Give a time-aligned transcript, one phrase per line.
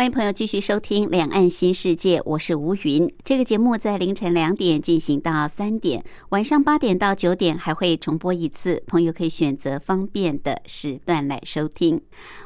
[0.00, 3.14] 欢迎朋友继续收听《两岸新世界》，我是吴云。
[3.22, 12.00] 这个节目在凌晨两点进行到三点，晚上八点到九点还会重播一次，朋友可以选择方便的时段来收听。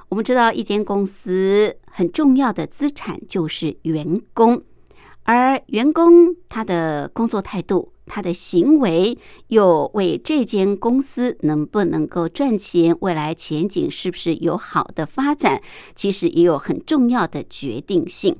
[0.09, 4.61] 我们知道，一间公司很重要的资产就是员工，
[5.24, 7.91] 而员工他的工作态度。
[8.06, 9.16] 他的行为
[9.47, 15.62] 又为这间公司能不能够赚钱、未来前景是不是有好的发展，
[15.94, 18.36] 其实也有很重要的决定性。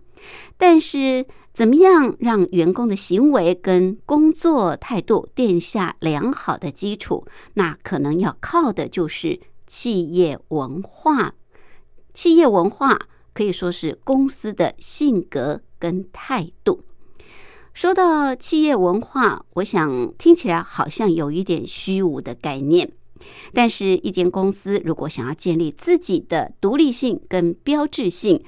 [0.58, 7.26] 但是，怎么样让员工的行为跟工作态度奠下良好的基础？
[7.54, 11.32] 那可能要靠的就是企业文化。
[12.12, 12.98] 企业文化
[13.34, 16.84] 可以说是公司的性格跟态度。
[17.74, 22.92] 说到企业文化，我想听起来好像有一点虚无的概念。
[23.52, 28.42] 但是，一间公司如果想要建立自己的独立性跟标志性，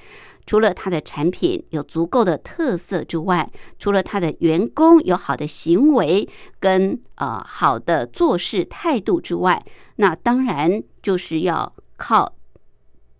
[0.45, 6.29] 除了它的产品有足够的特色之外，除了它的员工有好的行为
[6.59, 9.65] 跟呃好的做事态度之外，
[9.97, 12.35] 那当然就是要靠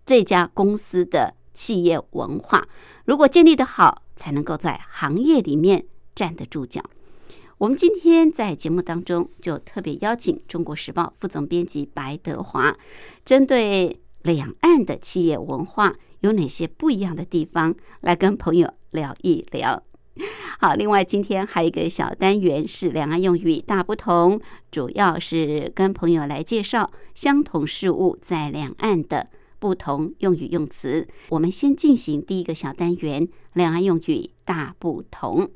[0.06, 2.68] 这家公司的企业文化。
[3.04, 5.84] 如果建立的好，才能够在行业里面。
[6.18, 6.82] 站得住脚。
[7.58, 12.76] 我们今天在节目当中就特别邀请《中国时报》副总编辑白德华，
[13.24, 19.80] 针对两岸的企业文化有哪些不一样的地方，来跟朋友聊一聊。
[20.58, 24.40] 好，另外今天还有一个小单元是两岸用语大不同，
[24.72, 31.08] 主要是跟朋友来介绍相同事物在两岸的不同用语用词。
[31.30, 35.50] 我们先进行第一个小单元：两岸用语大不同。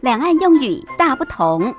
[0.00, 1.74] 两岸用语大不同。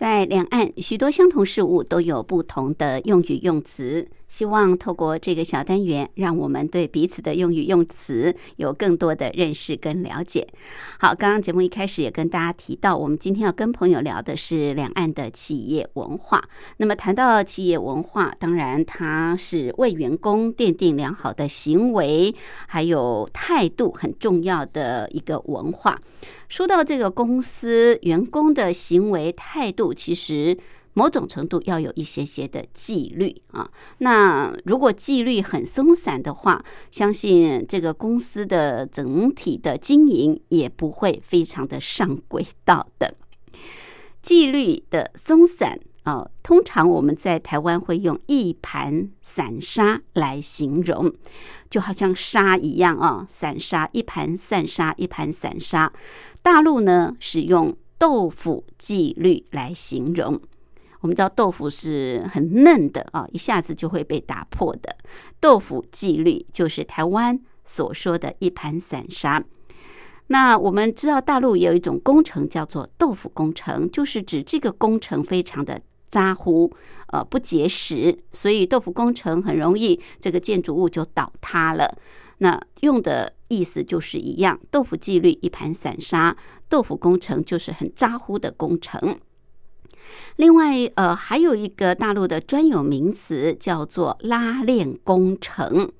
[0.00, 4.08] 在两岸，许多相同事物都有不同的用语用词。
[4.28, 10.48] 希望透过这个小单元，让我们对彼此的用语用词有更多的认识跟了解。
[10.98, 16.42] 好，刚刚节目一开始也跟大家提到，我们今天要跟朋友聊的是两岸的企业文化。
[16.78, 22.34] 那么谈到企业文化，当然它是为员工奠定良好的行为
[22.68, 26.00] 还有态度很重要的一个文化。
[26.50, 30.58] 说到这个公司员工的行为态度，其实。
[30.92, 43.14] 某种程度要有一些些的纪律啊，那如果纪律很松散的话，相信这个公司的整体的经营也不会非常的上轨道的。
[44.20, 51.14] 纪律的松散啊，通常我们在台湾会用一盘散沙来形容，
[51.70, 55.92] 就好像沙一样啊，散沙一盘散沙一盘散沙。
[56.42, 60.40] 大陆呢是用豆腐纪律来形容。
[61.00, 64.96] 我们知道豆腐是很嫩的啊，一下子就会被打破的。
[65.38, 69.42] 豆腐纪律就是台湾所说的一盘散沙。
[70.26, 76.70] 那我们知道大陆也有一种工程叫做豆腐工程，就是指这个工程非常的扎乎，
[77.08, 81.96] 呃，不结实，所以豆腐工程很容易这个建筑物就倒塌了。
[82.42, 86.34] 那用的意思就是一样，豆腐纪律一盘散沙，
[86.68, 89.18] 豆腐工程就是很扎乎的工程。
[90.36, 95.92] 另外，呃，还有一个大陆的专有名词叫做拉链工程。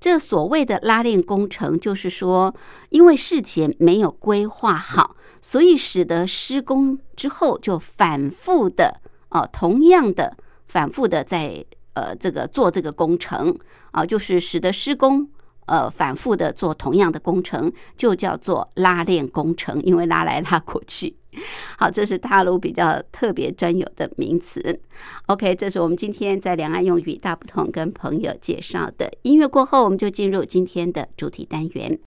[0.00, 2.54] 这所谓的拉链工程，就是说，
[2.90, 9.00] 因为事前没有规划好，所以使得施工之后就反复的，
[9.30, 11.64] 哦，同样的反复的在
[11.94, 13.56] 呃这个做这个工程
[13.92, 15.30] 啊，就是使得施工。
[15.66, 21.16] 呃，反复的做同样的工程，就叫做拉链工程，因为拉来拉过去。
[21.76, 24.80] 好，这是大陆比较特别专有的名词。
[25.26, 31.98] OK，这是我们今天在两岸用语大不同跟朋友介绍的音乐过后，我们就进入今天的主题单元。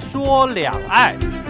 [0.00, 1.41] 说两岸。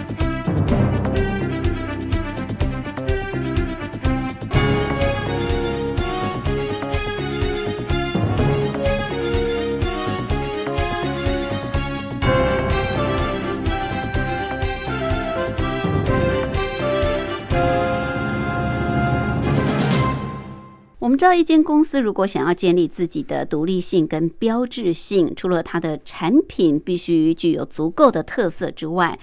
[21.23, 29.17] 知道，一间公司如果想要建立自己的独立性跟标志性，除了它的产品必须具有足够的特色之外，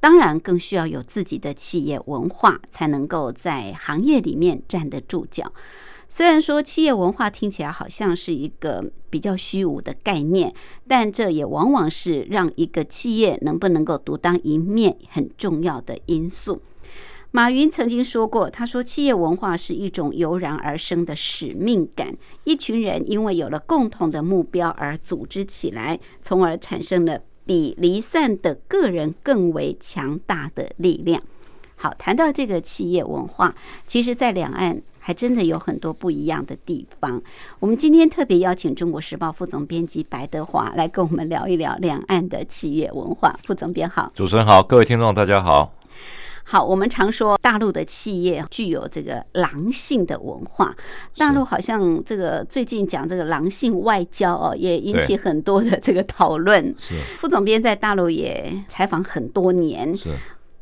[0.00, 5.50] 当然更需要有自己的企业文化，才能够在行业里面站得住脚。
[6.10, 10.52] 虽然说企业文化听起来好像是一个比较虚无的概念，
[10.86, 16.60] 但这也往往是让一个企业能不能够独当一面很重要的因素。
[17.32, 22.12] 马云曾经说过：“他说，企业文化是一种油然而生的使命感，
[22.42, 31.22] 一群人因为有了共同的目标而组织起来，从而产生了比离散的个人更为强大的力量。”
[31.76, 33.54] 好，谈到这个企业文化，
[33.86, 37.22] 其实，在两岸还真的有很多不一样的地方。
[37.60, 43.38] 我们今天特别邀请《中国时报》副总编辑白德华来跟我们聊一聊两岸的企业文化。
[43.44, 45.72] 副总编好，主持人好，各位听众大家好。
[46.50, 50.74] 好，我们常说大陆的企业具有这个狼性的文化。
[51.16, 56.74] 大陆好像这个最近讲这个狼性外交哦，也引起很多的这个讨论。
[56.76, 59.96] 是副总编在大陆也采访很多年。
[59.96, 60.08] 是。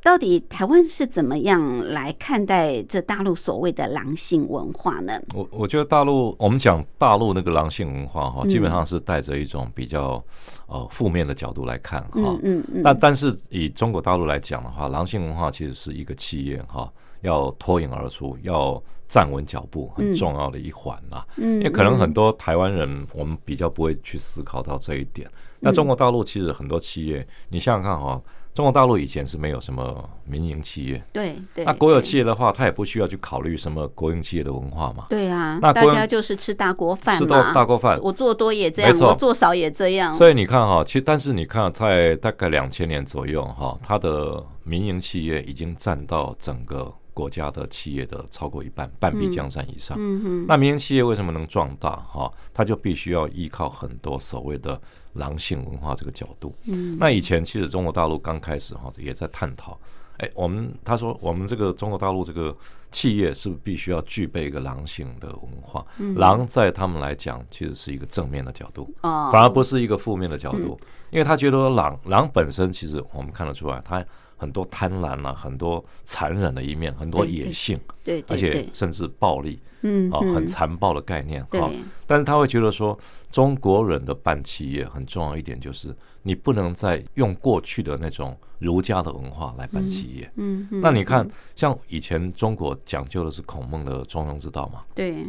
[0.00, 5.20] 到底台湾是怎么样来看待这大陆所谓的狼性文化呢？
[5.34, 10.22] 我我觉得大陆，我们讲大陆那个狼性文化哈，基本上是带着一种比较
[10.66, 12.10] 呃负面的角度来看哈。
[12.14, 12.82] 嗯嗯嗯。
[12.82, 16.90] 但但是以中国大陆来讲的话，狼性文化其实是一个企业哈
[17.20, 21.22] 要脱颖而出、要站稳脚步很重要的一环呐。
[21.36, 21.54] 嗯。
[21.54, 25.28] 因为可能很多台湾人我们比较不会去思考到这一点。
[25.60, 28.18] 那中国大陆其实很多企业，你想想看哈。
[28.58, 31.64] 中国大陆以前是没有什么民营企业，对对。
[31.64, 35.06] 那国有企业的话，他也不需要去考虑什么国营企业的文化嘛。
[35.10, 38.00] 对啊，那大家就是吃大锅饭吃到大锅饭。
[38.02, 40.12] 我做多也这样，我做少也这样。
[40.12, 49.96] 所以你看哈，其实但是你看，在大概两千年左右哈，它的民营企业已经占到整个国家的企业的超过一半，半壁江山以上。
[50.00, 50.46] 嗯哼。
[50.48, 52.28] 那民营企业为什么能壮大哈？
[52.52, 54.80] 它就必须要依靠很多所谓的。
[55.18, 59.78] 狼性文化这个角度，嗯，那以前其实中国大陆刚开始哈也在探讨，
[60.18, 62.56] 哎，我们他说我们这个中国大陆这个
[62.90, 65.84] 企业是不是必须要具备一个狼性的文化？
[66.16, 70.78] 狼在他们来讲其实是一个正面的角度，哦，反而不是一个负面的角度，
[71.10, 74.04] 因为他觉得狼狼本身其实我们看得出来，它
[74.38, 79.60] 很多贪婪啊，很多残忍的一面，很多野性，对，而且甚至暴力。
[79.82, 81.70] 嗯，哦，很残暴的概念，哈。
[82.04, 82.98] 但是他会觉得说，
[83.30, 90.28] 中国人的办企业很重要一点就是，你不能再用过去的那种儒家的文化来办企业。
[90.34, 91.24] 嗯，那你看，
[91.54, 94.82] 像以前中国讲究的是孔孟的中庸之道嘛？
[94.96, 95.24] 对。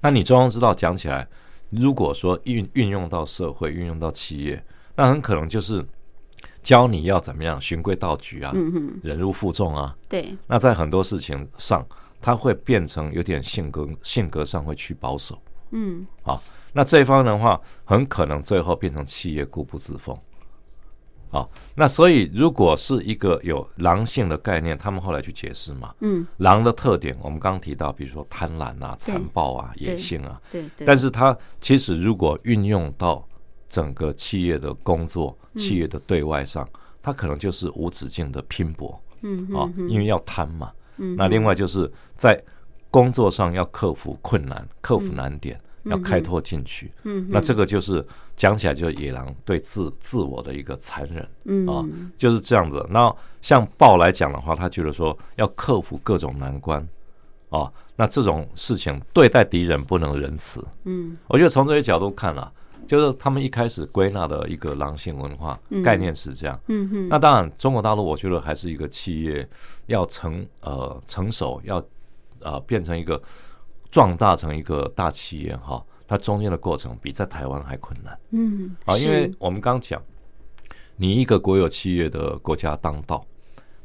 [0.00, 1.28] 那你中庸之道讲起来，
[1.68, 4.64] 如果说运运用到社会，运用到企业，
[4.96, 5.84] 那很可能就是
[6.62, 8.52] 教你要怎么样循规蹈矩啊，
[9.02, 9.96] 忍辱负重啊。
[10.08, 10.36] 对。
[10.46, 11.86] 那在很多事情上。
[12.22, 15.40] 他会变成有点性格，性格上会去保守，
[15.70, 16.42] 嗯，好，
[16.74, 20.14] 那这一方的话，很可能最后变成企业固步自封，
[21.30, 33.26] 好，那所以如果是一个有狼性的概念，他们后来去解释嘛，嗯，狼的特点，我们刚刚提到，比如说贪婪啊、残暴啊、野性啊，对，但是它其实如果运用到
[33.66, 36.68] 整个企业的工作、企业的对外上，
[37.02, 40.70] 它可能就是无止境的拼搏，嗯，啊，因为要贪嘛。
[41.02, 42.38] 嗯那另外就是在
[42.90, 46.92] 工作上要克服困难、克服难点，要开拓进取。
[47.04, 51.26] 嗯，那这个就是讲起来就是野狼对自自我的一个残忍。
[51.44, 51.82] 嗯啊，
[52.18, 52.86] 就是这样子。
[52.90, 56.86] 那像豹来讲的话，他觉得说要克服各种难关。
[57.48, 60.62] 啊，那这种事情对待敌人不能仁慈。
[60.84, 62.52] 嗯，我觉得从这些角度看了。
[62.90, 66.60] 就是他们一开始归纳的一个狼性文化概念是这样。
[66.66, 67.08] 嗯哼。
[67.08, 69.48] 那当然，中国大陆我觉得还是一个企业
[69.86, 71.80] 要成呃成熟，要
[72.40, 73.22] 呃变成一个
[73.92, 78.18] 壮大成一个大企业哈，它中间的过程比在台湾还困难。
[78.32, 78.74] 嗯。
[78.86, 80.02] 啊，因为我们刚讲，
[80.96, 83.24] 你一个国有企业的国家当道，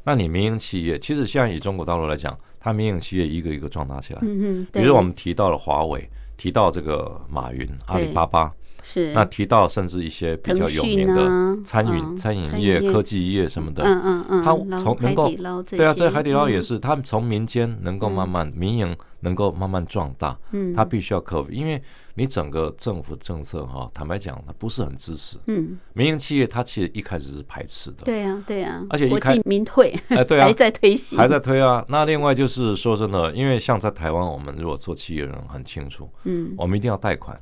[0.02, 4.18] 那你民营企业其实现在以中国大陆来讲，它民营企业一个一个壮大起来。
[4.22, 8.52] 嗯比如我们提到了华为，提到这个马云、阿里巴巴。
[8.86, 9.12] 是。
[9.12, 15.28] 那提到甚至一些比较有名的餐饮、餐饮业、科技业什么的，嗯嗯嗯，它从能够
[15.64, 21.82] 对啊，这海底捞也是，他们从民间能够慢慢民营能够慢慢壮大，嗯，它必须要克服，因为
[22.14, 31.84] 你整个政府政策哈，坦白讲，它不是很支持，嗯，民营企业它其实一开始是排斥的，对啊对啊，而且一开民退，哎对啊， 还在推行，还在推啊。
[31.88, 37.38] 那另外就是说真的，因为像在台湾，我们如果做企业人很清楚，嗯，我们一定要贷款。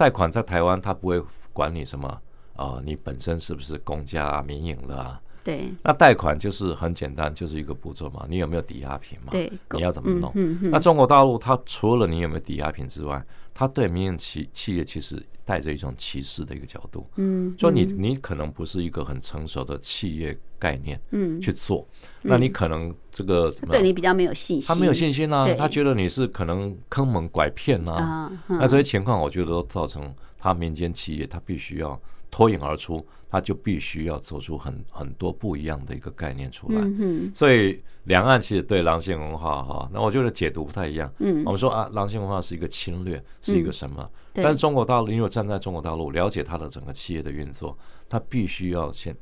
[0.00, 2.08] 贷款在台湾，他不会管你什么
[2.56, 5.20] 啊，你本身是不是公家啊、民营的啊？
[5.44, 5.70] 对。
[5.82, 9.28] 那贷款就是很简单，就是一个步骤嘛，你有没有抵押品嘛？
[9.30, 9.52] 对。
[9.72, 10.32] 你要怎么弄？
[10.36, 17.08] 嗯那中国大陆，它除了你有没有抵押品之外，它对民营企企业其实带着一种歧视的一个角度。
[17.16, 17.54] 嗯。
[17.58, 21.86] 说你你可能不是一个很成熟的企业概念，嗯，去做，
[22.22, 32.00] 那你可能这个对你比较没有信心，他没有信心啊，他觉得你是可能坑蒙拐骗呐，那这些情况我觉得都造成他民间企业他必须要
[32.30, 36.80] 脱颖而出，他就必须要做出很很多不一样的一个概念出来。
[36.82, 41.12] 嗯所以两岸其实对狼性文化哈，那我觉得解读不太一样。
[41.18, 44.08] 嗯，我们说啊，狼性文化是一个侵略，是一个什么？
[44.32, 47.76] 但是中国大陆，因为站在中国大陆了解它的整个企业的运作，
[48.08, 49.16] 它必须要先。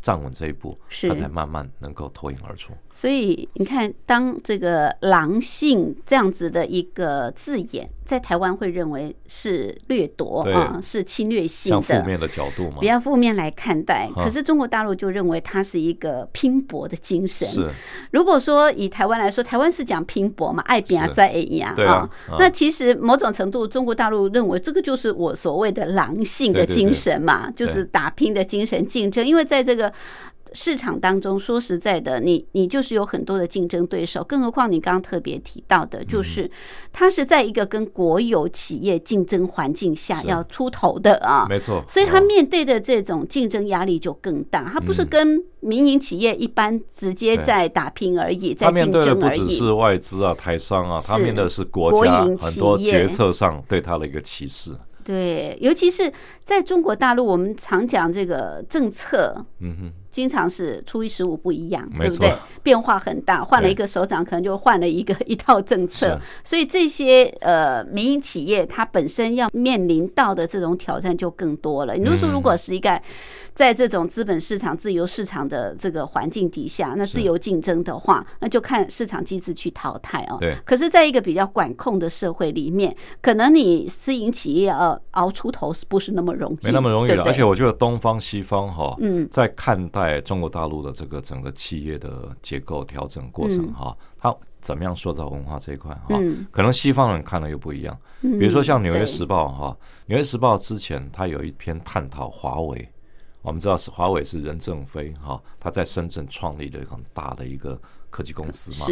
[0.00, 0.78] 站稳这一步，
[1.08, 2.74] 他才慢慢能够脱颖而出。
[2.90, 14.10] 所以你看，当这个“狼性”这样子的一个字眼，在台湾会认为是掠夺啊，是侵略性的，负面的角度嘛，比较负面来看待。
[14.14, 17.48] 可是中国大陆就认为它是一个拼搏的精神。
[17.48, 17.70] 是，
[18.10, 22.08] 如果说以台湾来说，台湾是讲拼搏嘛，爱拼在 A 呀啊。
[22.38, 29.26] 那其实某种程度，中国大陆认为这个就是我所谓的狼性的精神嘛，就是打拼的精神，竞争。
[29.26, 29.92] 因为在这个
[30.54, 36.50] 市场当中，说实在的，你你就是有很多的竞争对手，更何况你刚刚特别提到的，就是
[36.92, 44.70] 它是在一个跟国有企业竞争环境下要出头的啊，没错，所以它面对的这种竞争压力就更大。
[44.72, 49.40] 它不是跟民营企业一般直接在打拼而已，在竞争而已。
[49.40, 54.70] 不只是外资啊、台商啊，他面对的是国家很多决策上对他的一个歧视。
[55.02, 56.10] 对，尤其是
[56.44, 62.32] 在中国大陆，我们常讲这个政策，嗯哼，经常是初一十五不一样，对不对？
[62.62, 66.16] 变化很大，换了一个首长，可能就换了一个一套政策。
[66.44, 71.96] 所以这些呃民营企业，它本身要面临到的这种挑战就更多了。
[71.96, 73.02] 你就说，如果是一个
[73.56, 80.36] 在这种资本市场、自由市场的这个环境底下，那自由竞争的话，那就看市场机制去淘汰哦。
[80.38, 80.54] 对。
[80.64, 86.66] 可是，在一个比较管控的社会里面，可能你私营企业要熬出头，是不是那么容易？
[86.66, 87.24] 没那么容易了。
[87.24, 96.18] 而且，我觉得东方西方哈，嗯，在看待中国大陆的这个整个企业的结构调整过程哈，它怎么样塑造文化这一块哈，
[96.50, 97.98] 可能西方人看的又不一样。
[98.20, 102.88] 比如说，像《纽约时报》哈，《纽约时报》之前它有一篇探讨华为。
[103.42, 108.86] 我们知道是华为是任正非哈，他在深圳创立了很大的一个科技公司嘛。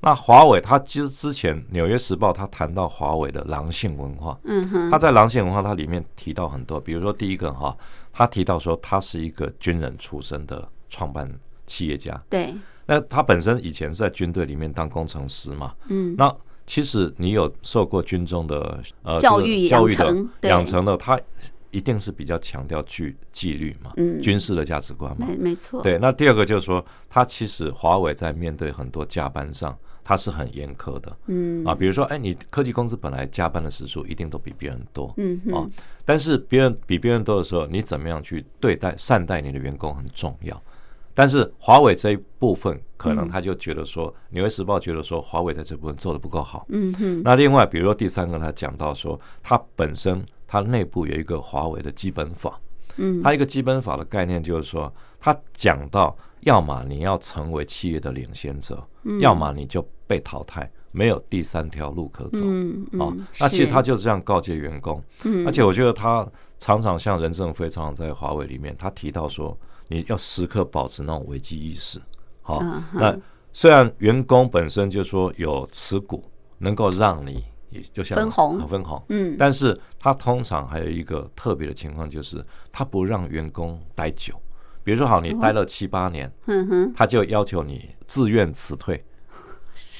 [0.00, 0.06] 是。
[0.06, 4.38] 那华为，他其实之前《纽约时报》他谈到华为的狼性文化。
[4.44, 4.90] 嗯哼。
[4.90, 7.76] 他在狼性文化，它里面提到很多，比如说第一个哈，
[8.12, 11.30] 他提到说他是一个军人出身的创办
[11.66, 12.20] 企业家。
[12.28, 12.54] 对。
[12.86, 15.74] 那他本身以前是在军队里面当工程师嘛。
[15.88, 16.14] 嗯。
[16.16, 16.34] 那
[16.66, 21.20] 其实你有受过军中的呃教育教育的养成的他。
[21.72, 25.80] 一定是比较强调纪纪律嘛，嗯，军事的价值观嘛，没没错。
[25.80, 29.78] 对，那第二个就是说，他其实华为在面对很多加班上，
[30.10, 31.64] 他是很严苛的，嗯。
[31.64, 35.62] 啊，比如说，哎，你科技公司本来加班的时数一定都比别人多，嗯啊，
[36.04, 40.60] 但是别人比别人多的时候，你怎么样去对待善待你的员工很重要。
[41.14, 47.22] 但是华为这一部分，可能他就觉得说，《纽约时报》觉得说，华为在这部分做的不够好，嗯哼。
[47.22, 50.24] 那另外，比如说第三个，他讲到说，他本身。
[50.52, 52.60] 它内部有一个华为的基本法，
[52.96, 58.84] 嗯，它一个基本法的概念就是说，他讲到，要么你要成为企业的领先者，
[59.20, 66.26] 要么你就被淘汰，没有第三条路可走，嗯哦，那其实他就这样告诫员工，嗯，而且我觉得他
[66.58, 72.00] 常常像任正非常常在华为里面，他提到说，你要时刻保持那种危机意识，
[72.42, 72.60] 好，
[72.92, 73.16] 那
[73.52, 76.24] 虽然员工本身就说有持股，
[76.58, 77.44] 能够让你。
[77.70, 84.34] 也就像分红，分红，嗯，但是他通常还有一个特别的情况，就是他不让员工待久。
[84.82, 89.00] 比如说，好，你待了七八年，嗯哼，他就要求你自愿辞退。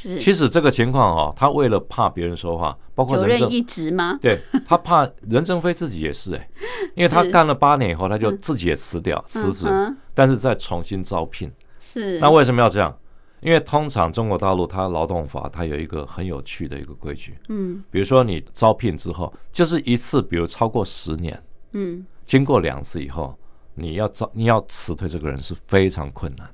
[0.00, 4.18] 是，其实这个情况哦，他为了怕别人说话，包括任正一职吗？
[4.22, 6.48] 对他怕任正非自己也是哎，
[6.96, 9.66] 因为他干了八年以后，他就自己也辞掉辞职，
[10.14, 11.52] 但是再重新招聘。
[11.80, 12.96] 是，那为什么要这样？
[13.42, 21.42] 因为通常中国大陆它劳动法它有一个很有趣的一个规矩，嗯，比如说你招聘之后，就是一次，比如超过十年，
[21.72, 23.34] 嗯，经过两次以后，
[23.74, 26.46] 你要招你要辞退这个人是非常困难。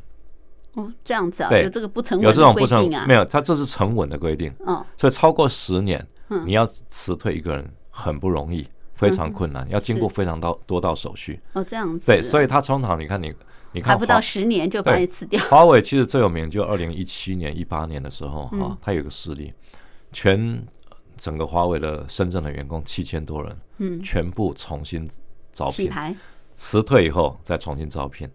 [0.76, 1.64] 哦，这样子啊，对。
[1.64, 4.52] 有这个不成文有这种的不成规定啊，没有，它这是成文的规定。
[4.60, 6.42] 哦，所以超过十年，嗯。
[6.46, 11.40] 你要辞退一个人很不容易，非常困难，要经过非常多多道手续。
[11.54, 13.34] 哦，这样子，对，所以他通常你看你
[13.72, 18.60] 你看还不到十年就把对你辞掉，华为其实最有名就二零一七年、一八年的时候嗯。
[18.60, 19.52] 哈，它有一个事例，
[20.12, 20.62] 全
[21.16, 25.08] 整个华为的深圳的员工七千多人，嗯，全部重新
[25.52, 25.90] 招聘，
[26.54, 28.28] 辞退以后再重新招聘。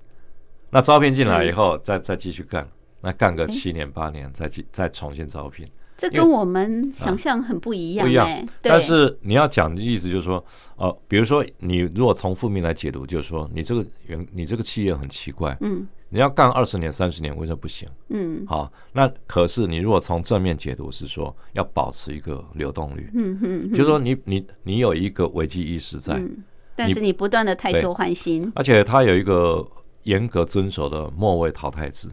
[0.71, 2.67] 那招聘进来以后，再再继续干，
[3.01, 5.67] 那干个七年八年，再继再重新招聘。
[5.97, 8.27] 这跟我们想象很不一样不一样。
[8.61, 10.43] 但是你要讲的意思就是说，
[10.77, 15.87] 呃，比如说你如果从负面来解读，就是说你这个员你这个企业很奇怪，嗯。
[16.13, 17.87] 你要干二十年三十年为什么不行？
[18.09, 18.43] 嗯。
[18.45, 26.43] 好，那可是你如果从正面解读是说要保持一个流动率，嗯嗯，就是说你你你有一个危机意识在，嗯，
[26.75, 29.65] 但是你不断的汰旧换新，而且它有一个
[30.03, 32.09] 严格遵守的末位淘汰制。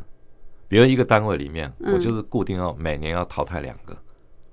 [0.69, 1.95] 比如一个单位里面，嗯。
[1.95, 3.97] 我就是固定要每年要淘汰两个。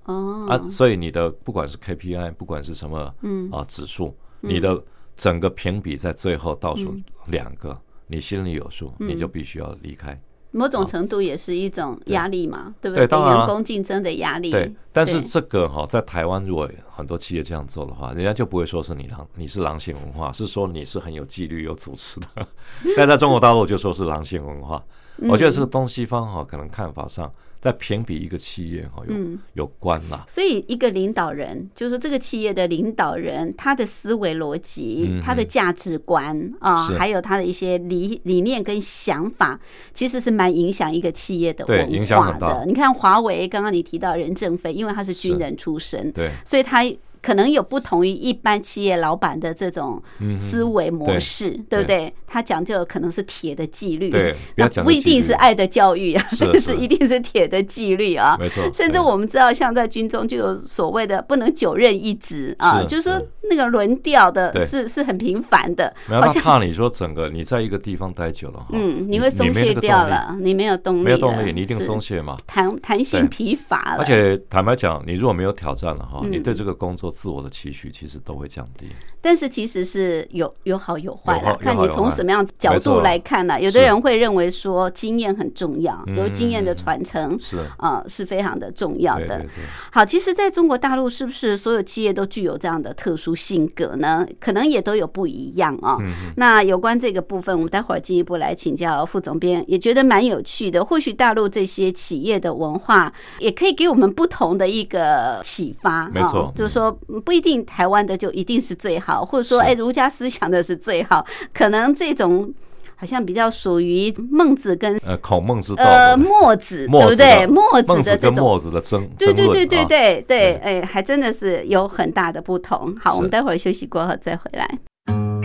[0.06, 3.50] 哦，啊，所以你的不管是 KPI，不管是什么嗯。
[3.52, 4.82] 啊指数，你的
[5.16, 6.96] 整个评比在最后倒数
[7.28, 7.78] 两个，
[8.08, 9.10] 你心里有数，嗯。
[9.10, 10.20] 你就必须要离开。
[10.56, 13.08] 某种程度也是一种压力嘛，对不给对？
[13.08, 22.48] 当然员工竞争的压力，对，但是这个哈，在台湾如果很多企业这样做的话，人家就不会说是你狼，你是狼性文化，是说你是很有纪律、有组织的。
[22.96, 24.82] 但在中国大陆就说是狼性文化。
[25.30, 27.32] 我觉得这个东西方哈，可能看法上
[27.66, 29.40] 在评比一个企业哈有嗯。
[29.54, 30.24] 有关啦。
[30.28, 36.98] 所以，一个领导人，就是说这个企业的领导人，他的思维逻辑、嗯他的价值观啊，是。
[36.98, 39.60] 还有他的一些理理念跟想法，
[39.94, 42.60] 其实是蛮影响一个企业的对影文化响很大。
[42.60, 42.66] 的。
[42.68, 46.84] 你看华为，刚刚你提到任正非，因为他是军人出身，对，所以他
[47.26, 50.00] 可能有不同于一般企业老板的这种
[50.36, 52.14] 思维模对式，对不对？
[52.28, 56.62] 他讲究可能是铁的纪律，对不那不一定是爱的教育啊，是但是。
[56.76, 58.36] 是一定是铁的纪律啊。
[58.40, 58.62] 没错。
[58.74, 72.38] 甚至我们知道，像在军中就有所谓的不能久任一职啊，是就是说那个轮调的是是很频繁的，他怕你说整个你在一个地方待久了，嗯，你会松懈掉了，你没有动力，没有动力，你一定松懈嘛。
[72.46, 76.32] 弹弹性疲乏了，而且坦白讲，你如果没有挑战了哈，嗯。
[76.36, 78.90] 你对这个工作自我的期许其实都会降低。
[79.26, 83.60] 但是其实是有有好有坏啦，看你从什么样角度来看呢？
[83.60, 89.44] 有的人会认为说经验很重要，嗯有经验的传承是，啊是非常的重要的。
[89.92, 94.24] 好，其实在中国大陆，是不是所有企业都具有这样的特殊性格呢？
[94.40, 96.00] 可能也都有不一样哦。
[96.38, 100.86] 那有关这个部分，我们待会儿进一步来请教副总编，也觉得蛮有趣的。
[100.86, 106.08] 或许大陆这些企业的文化，也可以给我们不同的一个启发。
[106.10, 111.24] 没错哦就是说嗯不一定台湾的就一定是最好，或者说是哎儒家思想的是最好，
[111.54, 112.52] 可能这种。
[112.98, 117.46] 好像比较属于孟子跟呃，孔孟之道呃墨子，对不对？
[117.46, 122.96] 墨子孟子的这种跟墨子的争对对对对，对哎，还真的是有很大的不同。
[122.98, 125.45] 好，我们待会儿休息过后再回来。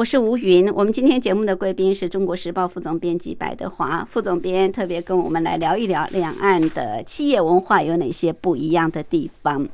[0.00, 9.68] 我是吴云，我们今天节目的贵宾是中国时报副总编辑白德华副总编，特别跟我们来聊一聊两岸的企业文化有哪些不一样的地方。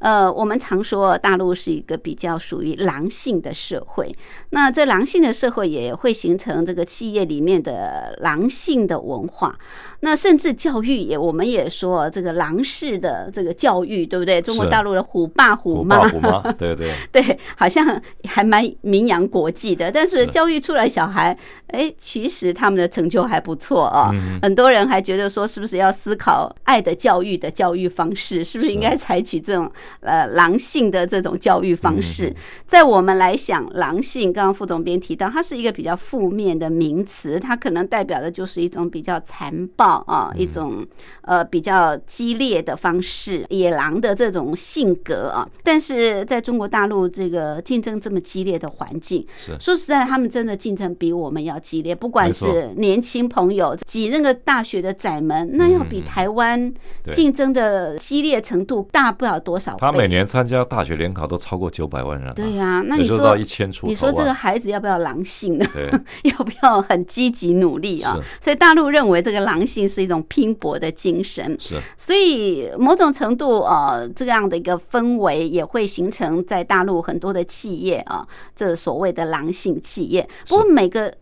[0.00, 4.14] 呃，我们常说大陆是一个比较属于狼性的社会，
[4.50, 9.56] 那这狼性的社会也会形成这个企业里面的狼性的文化。
[10.00, 14.40] 那甚至教育也，我们也说这个狼式的这个教育，对不对？
[14.40, 19.92] 中国大陆的虎爸虎妈，虎妈， 对对对，好像还蛮名扬国际的。
[19.92, 21.36] 但是教育出来小孩，
[21.66, 24.10] 哎，其实他们的成就还不错啊。
[24.40, 32.34] 很多人还觉得说，是不是要思考爱的教育的教育方式，是不是应该采取这种呃狼性的这种教育方式？
[32.66, 40.00] 在我们来想，狼性，刚刚副总编提到，它是一个比较负面的名词，它可能代表的就是一种比较残暴。
[40.10, 40.84] 啊，一种
[41.22, 49.24] 呃比较激烈的方式，野狼的这种性格啊，但是在中国大陆这个竞争这么激烈的环境，
[49.60, 51.94] 说实在，他们真的竞争比我们要激烈。
[51.94, 56.72] 不管是年轻朋友挤那个大学的窄门，那要比台湾
[57.12, 59.76] 竞争的激烈程度大不了多少。
[59.80, 65.66] 他每年参加大学联考都超过九百万人，对呀，那你说一千出，你说这个孩子要不要狼性呢？
[66.22, 68.16] 要不要很积极努力啊？
[68.40, 69.80] 所以大陆认为这个狼性。
[69.90, 78.22] 是一种拼搏的精神，是，所以某种程度呃，这样的一个氛围也会形成在大陆很多的企业啊，
[78.54, 80.28] 这所谓的狼性企业。
[80.46, 81.12] 不过每个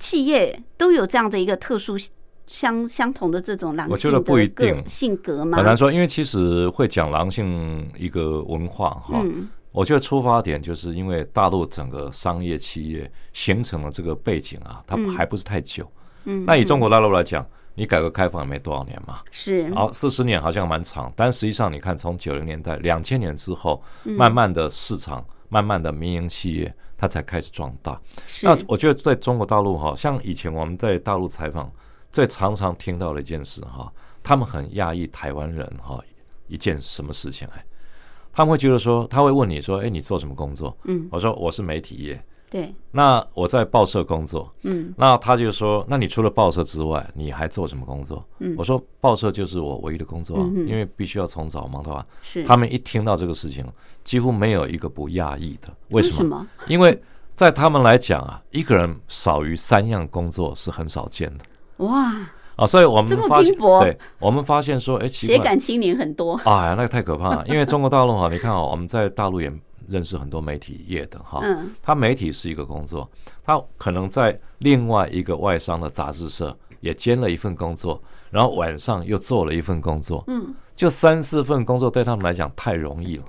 [0.00, 1.96] 企业都有这样的一个特殊
[2.46, 5.58] 相相同的这种狼性的性格嘛？
[5.58, 9.22] 很难说，因为其实会讲狼性一个文化哈，
[9.72, 15.90] 我觉得出发点就是因为大陆整个商业企业形成了这个背景啊，它还不是太久。
[16.24, 17.46] 嗯，那以中国大陆来讲。
[17.78, 28.00] 你改革开放也没多少年嘛，是，好四十年好像蛮长，但实际上你看，从九零年代、两千年之后，慢慢的市场、慢慢的民营企业，它才开始壮大。
[28.42, 31.70] 那我觉得在中国大陆哈，像以前我们在大陆采访，
[32.16, 36.02] 最常常听到的一件事哈，他们很讶异台湾人哈
[36.46, 37.62] 一件什么事情哎，
[38.32, 40.74] 他们会觉得说，他会问你说，哎，你做什么工作？
[40.84, 42.24] 嗯，我说我是媒体业。
[42.48, 48.26] 对，那我在报社工作，嗯，那他就说，那你除了报社之外，你还做什么工作？
[48.38, 52.06] 嗯，我说报社就是我唯一的工作啊，因为必须要从早忙到晚。
[52.22, 53.62] 是，他们一听到这个事情，
[54.04, 55.68] 几乎没有一个不讶异的。
[55.90, 56.46] 为什么？
[56.66, 56.98] 因为
[57.34, 61.44] 在他们来讲啊，一个人少于三样工作是很少见的。
[61.78, 62.12] 哇，
[62.56, 66.34] 啊，所以我们发现，对，我们发现说，哎，写感青年很多。
[66.44, 69.52] 哎呀，那个太可怕了，因为中国大陆哈，你看啊，我们在大陆也。
[69.88, 71.40] 认识很多媒体业的哈，
[71.80, 73.08] 他媒体是一个工作，
[73.44, 83.24] 他可能在另外一个外商的杂志社也兼了一份工作，然后晚上又做了一份工作，嗯，就三四份工作对他们来讲太容易了，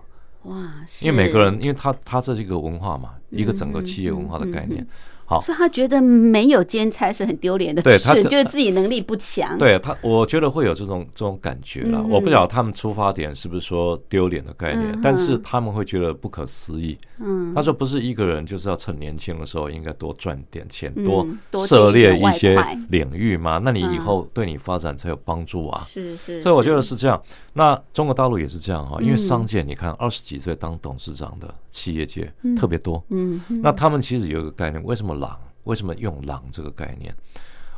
[0.46, 0.56] 哇，
[1.04, 4.84] 因为每个人，因为他他这是一个文化嘛，一个整个企业文化的概念。
[5.28, 9.58] 好，所以他觉得没有兼差是很丢脸的事，就是自己能力不强。
[9.58, 12.02] 对他，我觉得会有这种这种感觉了。
[12.02, 16.98] 我不晓得他们出发点是不是说丢脸的概念，但是他们会觉得不可思议。
[17.20, 21.28] 嗯，他说不是一个人就是要趁年轻的时候应该多赚点钱，多
[21.66, 22.58] 涉猎一些
[22.90, 23.60] 领域吗？
[23.62, 25.84] 那你以后对你发展才有帮助啊。
[25.90, 27.22] 是是，所以我觉得是这样。
[27.52, 35.40] 那中国大陆也是这样哈，因为商界你看二十几岁当董事长的企业界特别多，嗯，那他们其实有一个概念，为什么狼？
[35.64, 37.14] 为什么用狼这个概念？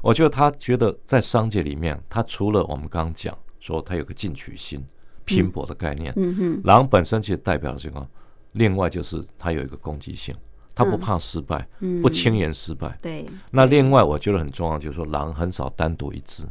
[0.01, 4.85] 我觉得他觉得在商界里面，他除了我们刚刚讲说他有个进取心、
[5.25, 8.07] 拼搏的概念，嗯哼，狼本身其实代表这个，
[8.53, 10.35] 另外就是他有一个攻击性，
[10.73, 11.67] 他不怕失败，
[12.01, 13.25] 不轻言失败，对。
[13.51, 16.47] 那另外我觉得很重要就是说，狼很少单独一只。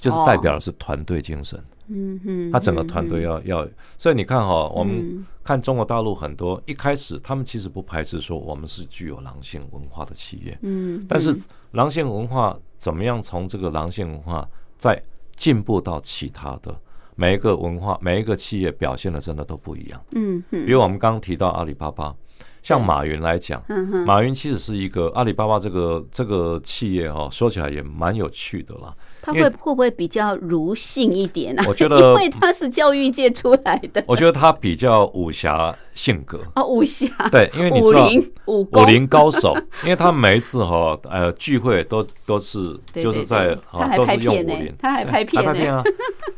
[0.00, 11.36] 就是代表的是团队精神，嗯哼，他整个团队要要，所以你看哈，我们看中国大陆很多一开始他们其实不排斥说我们是具有狼性文化的企业，嗯，但是
[11.72, 15.00] 狼性文化怎么样从这个狼性文化再
[15.36, 16.74] 进步到其他的
[17.14, 22.16] 每一个文化每一个企业表现的真的都不一样，嗯，比如我们刚刚提到阿里巴巴，
[22.62, 23.62] 像马云来讲，
[24.06, 28.94] 马云其实是一个阿里巴巴这个这个企业哦，说起来也蛮有趣的啦。
[29.22, 31.62] 他会会不会比较儒性一点呢？
[31.68, 34.02] 我觉得， 因为他是教育界出来的。
[34.06, 38.08] 我觉得他比较武侠性格哦，武侠对，因为你知道
[38.46, 45.82] 武武林高手， 因为他每一次哈呃聚会都都是就是在啊都是用武林，他还拍片，拍片啊。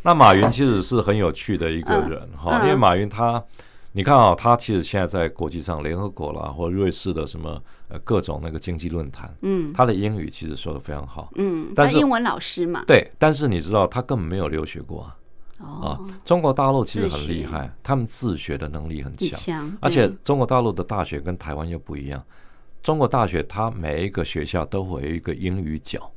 [0.03, 3.43] 那马云其实是很有趣的一个人哈， 因为马云他。
[3.95, 15.17] 你看啊，他其实现在在国际上，联合国啦，或瑞士的什么呃各种那个经济论坛，嗯，他的英语其实说的非常好，嗯，他英文老师嘛，对，但是你知道他根本没有留学过啊，
[15.59, 22.25] 哦，中国大陆其实很厉害，他们自学的能力很强，而且中国大陆的大学跟台湾又不一样，
[22.83, 26.11] 中国大学它每一个学校都会有一个英语角。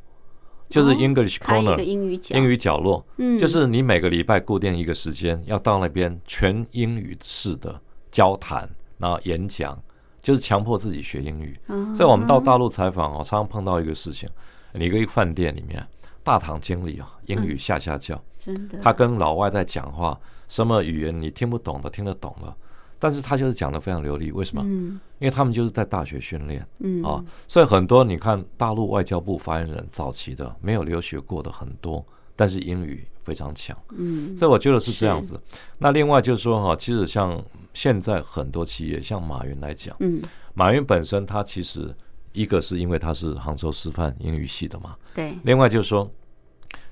[0.68, 2.36] 就是 English Corner，英语角。
[2.36, 7.80] 英语角落，嗯，就是你每个礼拜固定一个时间，要到那边全英语式的
[8.12, 9.78] 交谈，然后演讲，
[10.22, 11.60] 就是强迫自己学英语。
[11.94, 14.28] 所以我们到大陆采访哦，常常碰到一个事情，
[14.74, 15.86] 你一个饭店里面，
[16.24, 22.56] 大堂经理啊，英语下下叫，真的，他跟老外在讲话，什么语言你听不懂的，听得懂了。
[23.06, 24.64] 但是他就是讲的非常流利，为什么？
[24.66, 27.04] 嗯，因为他们就是在大学训练，嗯。
[27.04, 32.04] 啊，所以很多你看大陆外交部发言人早期的没有留学过的很多，
[32.36, 35.40] 但是英语非常强，嗯，所以我觉得是这样子。
[35.78, 37.40] 那另外就是说哈，其实像
[37.76, 40.20] 现在很多企业，像马云来讲，嗯，
[40.56, 41.96] 马云本身他其实
[42.34, 46.10] 一个是因为他是杭州师范英语系的嘛，对，另外就是说，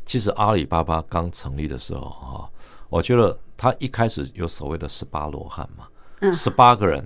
[0.06, 2.50] 其实阿里巴巴刚成立的时候哈，
[2.88, 5.88] 我觉得他一开始有所谓的十八罗汉嘛。
[6.32, 7.04] 十八个人，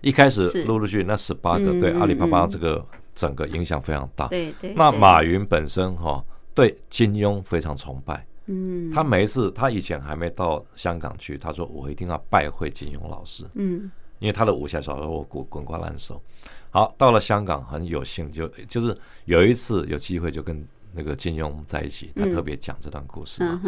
[0.00, 4.28] 一开始陆陆续那十八个对阿里巴巴这个整个影响非常大。
[4.28, 4.74] 对对。
[4.74, 8.26] 那马云本身哈对金庸非常崇拜。
[8.46, 8.90] 嗯。
[8.92, 13.44] 他每一次他以前还没到香港去，他说我一定要拜会金庸老师。
[13.54, 13.90] 嗯。
[14.18, 16.22] 因为他的武侠小说我滚滚瓜烂熟。
[16.70, 20.64] 好，到了香港很有幸就就是有一次有机会就跟。
[20.94, 23.60] 那个金庸在一起，他特别讲这段故事嘛。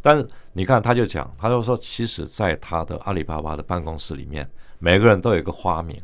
[0.00, 5.96] 但是你看，他就讲，他就说，其实，在他的阿里巴巴的办公室里面，每个人都有一个花名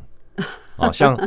[0.76, 1.18] 啊， 像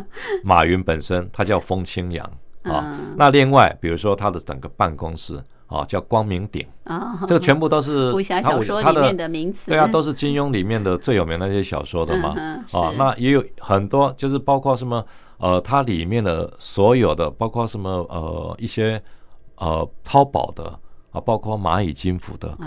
[0.44, 2.32] 马云本身，他叫风清扬
[2.64, 2.98] 啊。
[3.18, 5.38] 那另外，比如说他的整个办公室
[5.68, 9.70] 啊，叫光明顶啊，这个全部都是武侠小说里面的名词。
[9.70, 12.30] 对啊，都是金庸里面的最有名那些小说的嘛。
[12.72, 15.06] 啊，那也有很多，就是包括什么
[15.40, 19.02] 呃，它里面的所有的，包括什么呃一些。
[19.62, 20.67] 呃，淘宝的
[21.12, 22.58] 啊，包括蚂蚁金服的，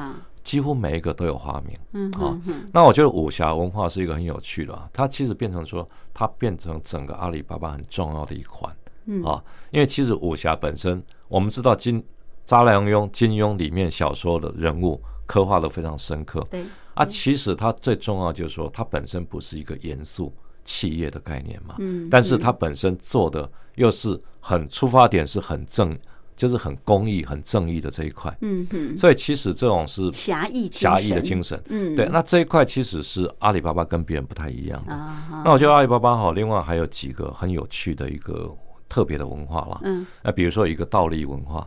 [0.45, 1.77] 几乎每一个都有花名。
[1.91, 2.39] 嗯，好，
[2.73, 8.73] 那我觉得武侠文化是一个很有趣的，它其实变成说，它变成整个阿里巴巴很重要的一环。
[9.07, 12.01] 嗯，啊，因为其实武侠本身，我们知道金
[12.45, 16.47] 查良镛、金庸里面小说的人物刻画的非常深刻。
[16.49, 21.75] 对，啊，其实它最重要就是说，它本身不是一个严肃企业的概念嘛。
[21.79, 25.99] 嗯，但是它本身做的又是很出发点是很正。
[26.37, 32.09] 就是很公益、很正义的这一块，嗯哼，所以其实这种是侠义侠义的精神，嗯，对。
[32.13, 34.99] 那这一块其实是阿里巴巴跟别人不太一样的。
[35.45, 38.53] 那我觉得阿里巴巴哈，另外还有几个很有趣的一个
[38.89, 41.67] 特别的文化了，嗯，那比如说一个倒立文化，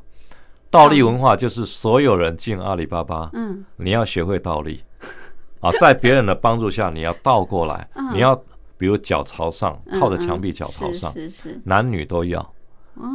[0.69, 4.83] 倒立文化就是所有人进阿里巴巴，嗯，你要学会倒立，
[5.61, 8.35] 啊，在别人的帮助下你要倒过来，你要
[8.77, 12.53] 比如脚朝上，靠着墙壁脚朝上，是是，男女都要。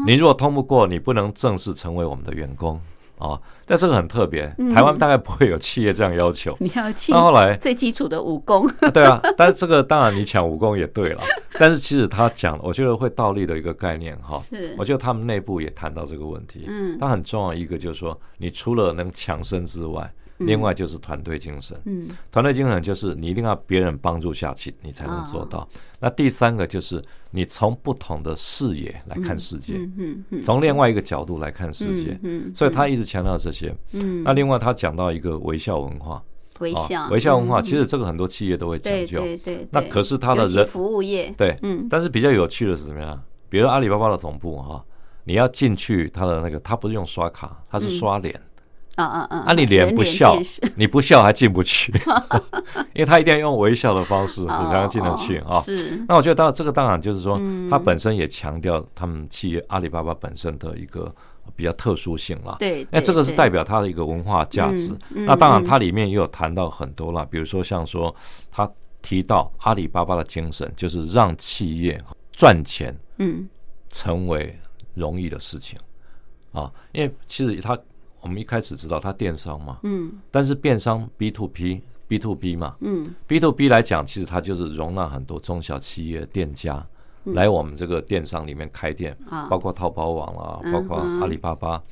[0.07, 2.81] 你如果通不过，你不能正式成为我们的员工
[3.19, 3.41] 啊！
[3.65, 6.57] 但这个很特别，台湾大概不会有企业这样要求。
[6.61, 9.21] 你要那后来最基础的武功，对啊。
[9.37, 11.23] 但是这个当然你抢武功也对了，
[11.59, 14.43] 但是其实他讲，我觉得会倒立的一个概念哈。
[14.51, 16.65] 是，我觉得他们内部也谈到这个问题。
[16.69, 20.13] 嗯，它很重要一个就是说，你除了能强身之外。
[20.47, 25.69] 另外就是团队精神，嗯，团队精神就是你一定要别人帮助下去，你才能做到。
[25.99, 34.23] 那第三个就是你从不同的视野来看世界，嗯嗯，从另外一个角度来看世界，嗯，所以他一直强调这些，嗯。
[34.23, 36.23] 那另外他讲到一个微笑文化，
[36.61, 37.09] 微笑。
[37.09, 39.69] 微笑文化，其实这个很多企业都会讲究，对对。
[39.71, 41.87] 那可是他的人服务业，对，嗯。
[41.89, 43.23] 但是比较有趣的是怎么样？
[43.49, 44.85] 比如阿里巴巴的总部哈，
[45.25, 48.41] 你要进去他的那个，他不是用刷卡，他是刷脸。
[48.97, 49.45] 啊啊啊！
[49.47, 50.39] 啊，你脸不笑，
[50.77, 51.93] 你不笑还进不去，
[52.95, 55.61] 因为他一定要用微笑的方式，你才能进得去啊。
[55.61, 56.05] 是。
[56.07, 61.11] 那我觉得，当这个当然就是说，他本身也强调他们企业阿里巴巴本身的一个
[61.57, 62.57] 比较特殊性了。
[62.59, 62.87] 对。
[62.91, 64.95] 那这个是代表它的一个文化价值。
[65.09, 68.15] 那当然，它里面也有谈到很多了，比如说像说，
[68.51, 71.99] 他提到阿里巴巴的精神，就是让企业
[72.31, 73.49] 赚钱，嗯，
[73.89, 74.55] 成为
[74.93, 75.79] 容易的事情
[76.53, 76.71] 啊。
[76.93, 77.79] 因为其实他。
[78.23, 81.83] 我们一开始知道它电商嘛，嗯，但是电商 B to P、B
[82.13, 86.87] B to B 嘛，嗯，B to B 来讲，其实它就是容纳很多中小企业店家
[87.25, 89.17] 来我们这个电商里面开店，
[89.49, 91.83] 包括淘宝网啦，嗯包括阿里巴巴。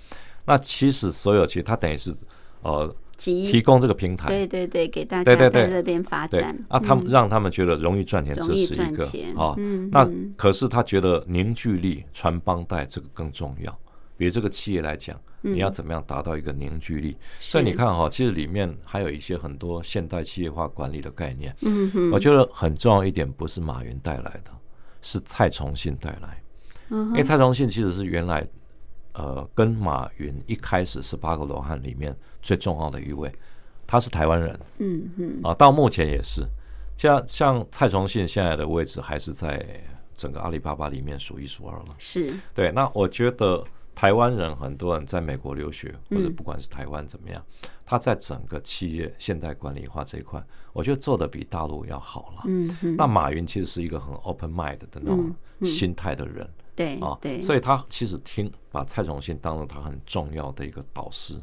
[0.44, 2.14] 那其实所有其实它等于是
[2.62, 9.04] 呃提提供这个平台，对对对，给大家在这边发对展啊，他们嗯让他们觉得容易赚钱，这是一个
[9.40, 9.88] 啊嗯。
[9.90, 10.34] 那嗯。
[10.36, 13.78] 可是他觉得凝聚力、传帮带这个更重要。
[14.20, 17.16] 比如这个企业来讲，你要怎么样达到一个凝聚力？
[17.40, 21.56] 所以你看哈，其实里面还有一些很多现代企业化管理的概念。
[21.62, 24.50] 嗯哼，我觉得很重要一点，不是马云带来的，
[25.00, 26.42] 是蔡崇信带来。
[26.90, 28.46] 嗯因为蔡崇信其实是原来
[29.14, 33.32] 呃跟马云一开始是八个罗汉里面最重要的一位，
[33.86, 36.46] 他是台湾人嗯嗯啊，到目前也是。
[36.98, 39.66] 像像蔡崇信现在的位置还是在
[40.14, 41.94] 整个阿里巴巴里面数一数二了。
[41.96, 47.44] 是对，那我觉得台湾人很多人在美国留学，或者嗯不管是台湾怎么样，
[47.84, 52.42] 他在整个企业现代管理化这一块，我觉得做的比大陆要好了。
[52.46, 61.34] 嗯嗯那马云其实是一个很 open mind 的那种心态的人对啊，对，所以他其实听把蔡崇信当成他很重要的一个导师。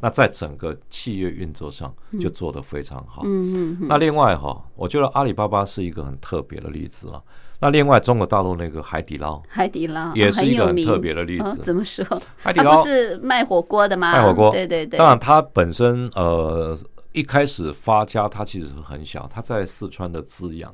[0.00, 3.22] 那在整个企业运作上就做得非常好。
[3.24, 7.24] 嗯嗯那另外哈，我觉得阿里巴巴是一个很特别的例子了。
[7.60, 12.04] 那另外中国大陆那个海底捞，海底捞也是一个很特别的例哦子怎么说？
[12.36, 14.12] 海底捞是卖火锅的吗？
[14.12, 16.78] 卖火锅，对对对，当然，它本身呃
[17.12, 20.72] 一开始发家，它其实是很小，它在四川的资阳，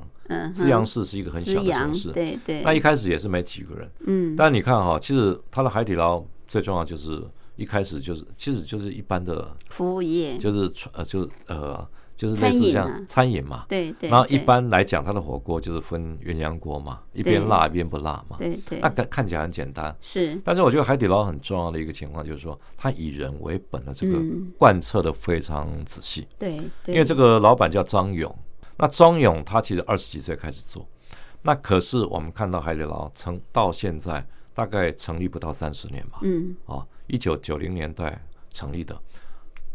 [0.53, 2.11] 资阳市是一个很小的城市。
[2.11, 4.35] 对对，那一开始也是没几个人，嗯。
[4.35, 7.23] 但你看哈，其实它的海底捞最重要就是
[7.55, 13.65] 一开始就是其实就是一般的，服务业，就是传呃就是呃就是类似像餐饮嘛。
[13.67, 18.37] 对对，然后一般来讲，它的火锅就是分鸳鸯锅嘛，一边辣一边不辣嘛。
[18.39, 18.79] 对对。
[18.79, 20.39] 那看看起来很简单，是。
[20.43, 24.51] 但是我觉得海底捞很重要的一个情况就是说，它以人为本的这个嗯。
[24.57, 26.27] 贯彻的非常仔细。
[26.39, 28.33] 对对，因为这个老板叫张勇，
[28.77, 30.87] 那张勇他其实二十几岁开始做，
[31.41, 36.55] 那可是我们看到海底捞成到现在大概成立不到三十年吧，嗯。
[36.65, 38.97] 啊，一九九零年代成立的，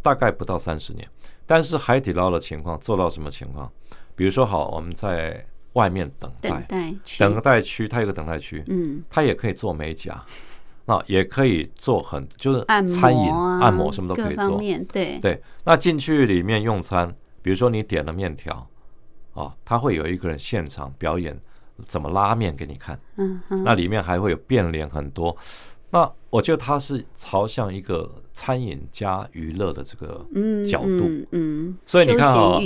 [0.01, 1.07] 大概不到三十年。
[1.51, 3.69] 但是海底捞的情况做到什么情况？
[4.15, 7.19] 比如说，好，我们在外面等等待，区。
[7.19, 9.03] 等待区它有个等待区，嗯。
[9.11, 10.25] 它也可以做美甲，
[10.85, 14.61] 那也可以做很就是按摩餐饮、啊按摩什么都可以做。
[14.93, 15.19] 对。
[15.21, 18.65] 对，那进去里面用餐，比如说你点了面条，
[19.35, 21.37] 啊，他会有一个人现场表演
[21.85, 23.41] 怎么拉面给你看，嗯。
[23.65, 25.37] 那里面还会有变脸很多。
[25.91, 32.59] 那我觉得它是朝向一个餐饮加娱乐的这个嗯角度，嗯嗯，所以你看哈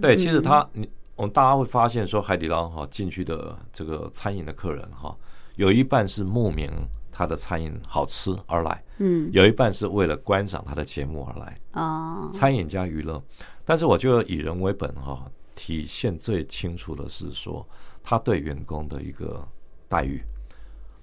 [0.00, 0.42] 对，其实嗯。
[0.42, 5.16] 它你我们大家会发现说，海底捞哈进去的这个餐饮的客人哈，
[5.54, 6.68] 有一半是慕名
[7.12, 9.30] 他的餐饮好吃而来，嗯。
[9.32, 11.60] 有一半是为了观赏他的节目而来。
[11.74, 12.28] 哦。
[12.32, 13.22] 餐饮加娱乐，
[13.64, 17.64] 但是我觉得以人为本哈、体现最清楚的是说
[18.02, 19.46] 他对员工的一个
[19.88, 20.20] 待遇，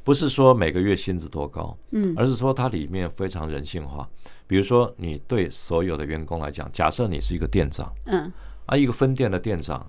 [0.04, 2.14] 不是说每个月薪资多高，嗯。
[2.18, 4.10] 而是说它里面非常人性化。
[4.48, 8.32] 比如说，你对所有的员工来讲，假设你是一个店长嗯。
[8.66, 9.86] 啊，一个分店的店长，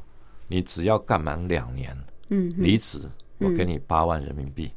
[0.48, 1.96] 你只要干满两年
[2.28, 3.00] 嗯离职，
[3.38, 4.70] 我给你八万人民币，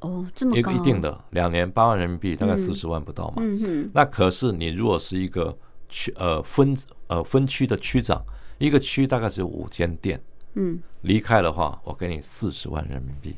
[0.00, 2.58] 哦这么高一一定的两年八万人民币，大概嗯。
[2.58, 3.36] 四十万不到嘛。
[3.38, 5.56] 嗯哼那可是你如果是一个
[5.88, 6.76] 区呃分
[7.08, 8.24] 呃分区的区长，
[8.58, 10.18] 一个区大概只有五间店，
[10.54, 10.78] 嗯。
[11.02, 13.36] 离开的话，我给你四十万人民币。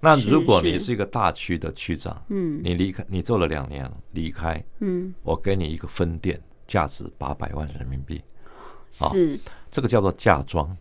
[0.00, 2.60] 那如果你是是一个大区的区长，嗯。
[2.62, 5.12] 你离开你做了两年离开，嗯。
[5.22, 8.22] 我给你一个分店，价值八百万人民币，
[8.96, 9.38] 好是
[9.70, 10.76] 这个叫做嫁妆，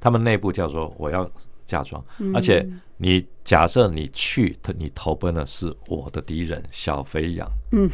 [0.00, 1.28] 他们内部叫做我要
[1.66, 2.32] 嫁妆，嗯。
[2.34, 2.64] 而且
[2.96, 7.90] 你假设你去，你投奔的是我的敌人小肥羊，嗯。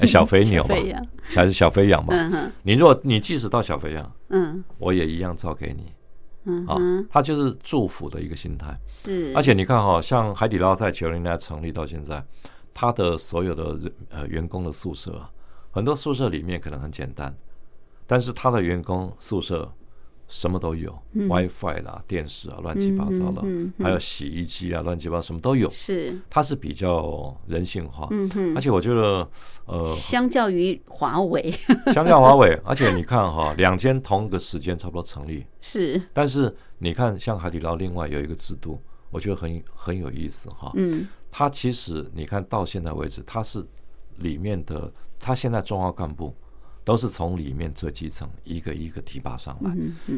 [0.00, 2.12] 哎小肥牛嘛小肥羊，还是小肥羊嘛？
[2.14, 4.64] 嗯你如果你即使到小肥羊，嗯。
[4.78, 5.84] 我也一样照给你。
[5.84, 5.99] 啊
[6.44, 6.76] 嗯啊，
[7.10, 8.78] 他就是祝福的一个心态。
[8.86, 12.24] 是而且你看哈、像海底捞在九零年代成立到现在，
[12.72, 15.30] 它的所有的人呃员工的宿舍啊，
[15.70, 17.34] 很多宿舍里面可能很简单，
[18.06, 19.70] 但是它的员工宿舍
[20.30, 25.68] 什么都有、w i f i 啦、电视啊，乱七八糟的，嗯嗯嗯还有洗衣机啊，乱七八糟什么都有。
[25.70, 26.16] 是。
[26.30, 29.28] 它是比较人性化，嗯哼而且我觉得
[29.66, 31.52] 呃，相较于华为。
[31.92, 36.00] 相较华为，而且你看哈、两间同一个时间差不多成立，是。
[36.12, 41.08] 但是你看像海底捞另外有一个制度，我觉得很很有意思哈、嗯。
[41.28, 43.66] 它其实你看到现在为止，它是
[44.18, 46.34] 里面的，它现在中高干部
[46.90, 49.72] 都是从里面最基层一个一个提拔上来。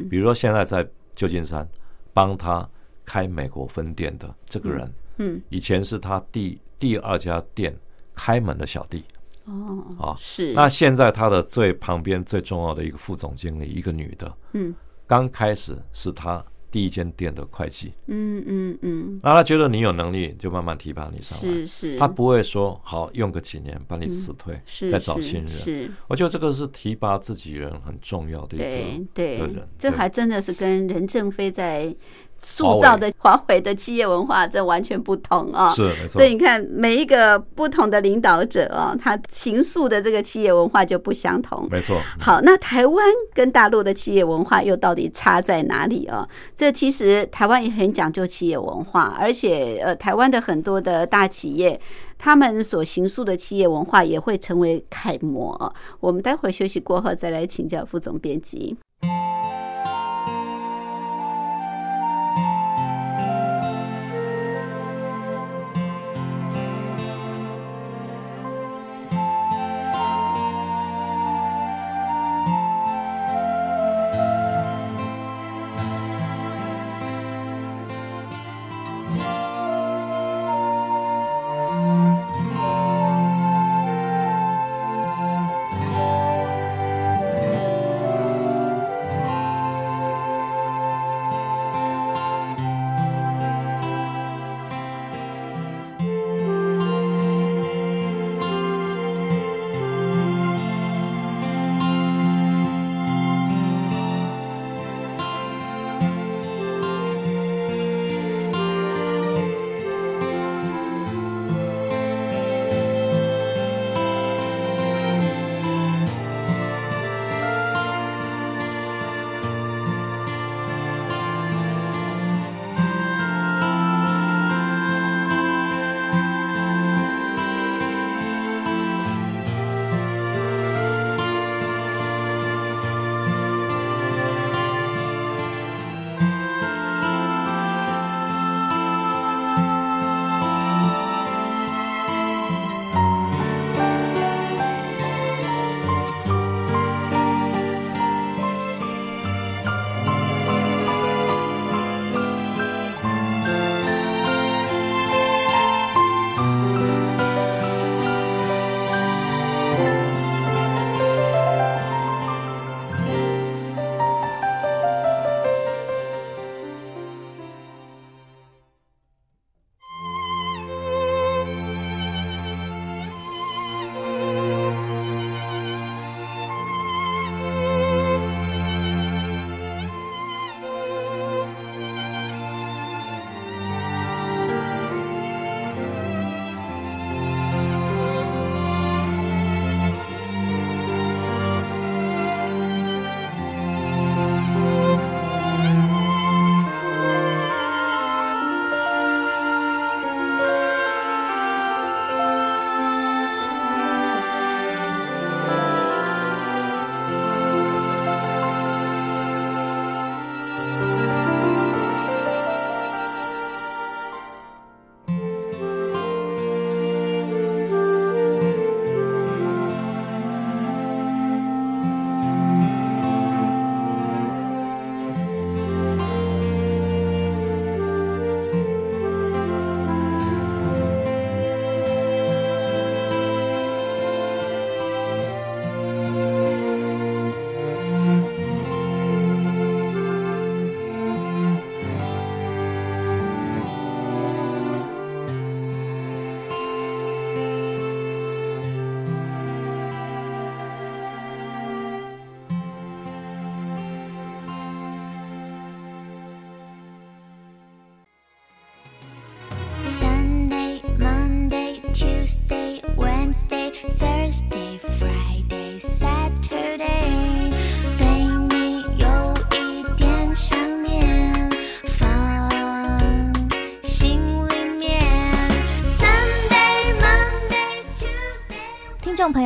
[0.09, 1.69] 比如说现在在旧金山
[2.15, 2.67] 帮他
[3.05, 7.77] 开美国分店的这个人，嗯以前是他第第二家店
[8.15, 9.05] 开门的小弟，
[9.45, 10.55] 哦，啊，是。
[10.55, 14.75] 那现在他的最旁边最重要的一个副总经理，一个女的，嗯，
[15.07, 16.43] 刚开始是他。
[16.73, 21.45] 第一间店的会计，嗯嗯嗯，那他觉得你有能力，就慢慢提拔你上来。
[21.45, 24.59] 是是，他不会说好用个几年把你辞退，
[24.91, 25.51] 再找新人。
[25.51, 28.65] 是，我觉得这个是提拔自己人很重要的一个
[29.13, 29.69] 对对人。
[29.79, 31.95] 这还真的是跟任正非在。
[32.43, 35.71] 塑造的 华为的企业文化，这完全不同啊！
[35.71, 36.09] 是没错。
[36.09, 41.67] 所以你看，每一个不同的领导者啊，他形塑的这个企业文化就不相同。
[41.71, 42.01] 没错。
[42.21, 46.29] 好，那台湾跟大陆的企业文化又到底差在哪里啊？
[46.57, 51.81] 这其实台湾也很讲究企业文化，而且呃，台湾的很多的大企业，
[52.19, 55.73] 他们所行塑的企业文化也会成为楷模。
[56.01, 58.77] 我们待会儿休息过后再来请教副总编辑。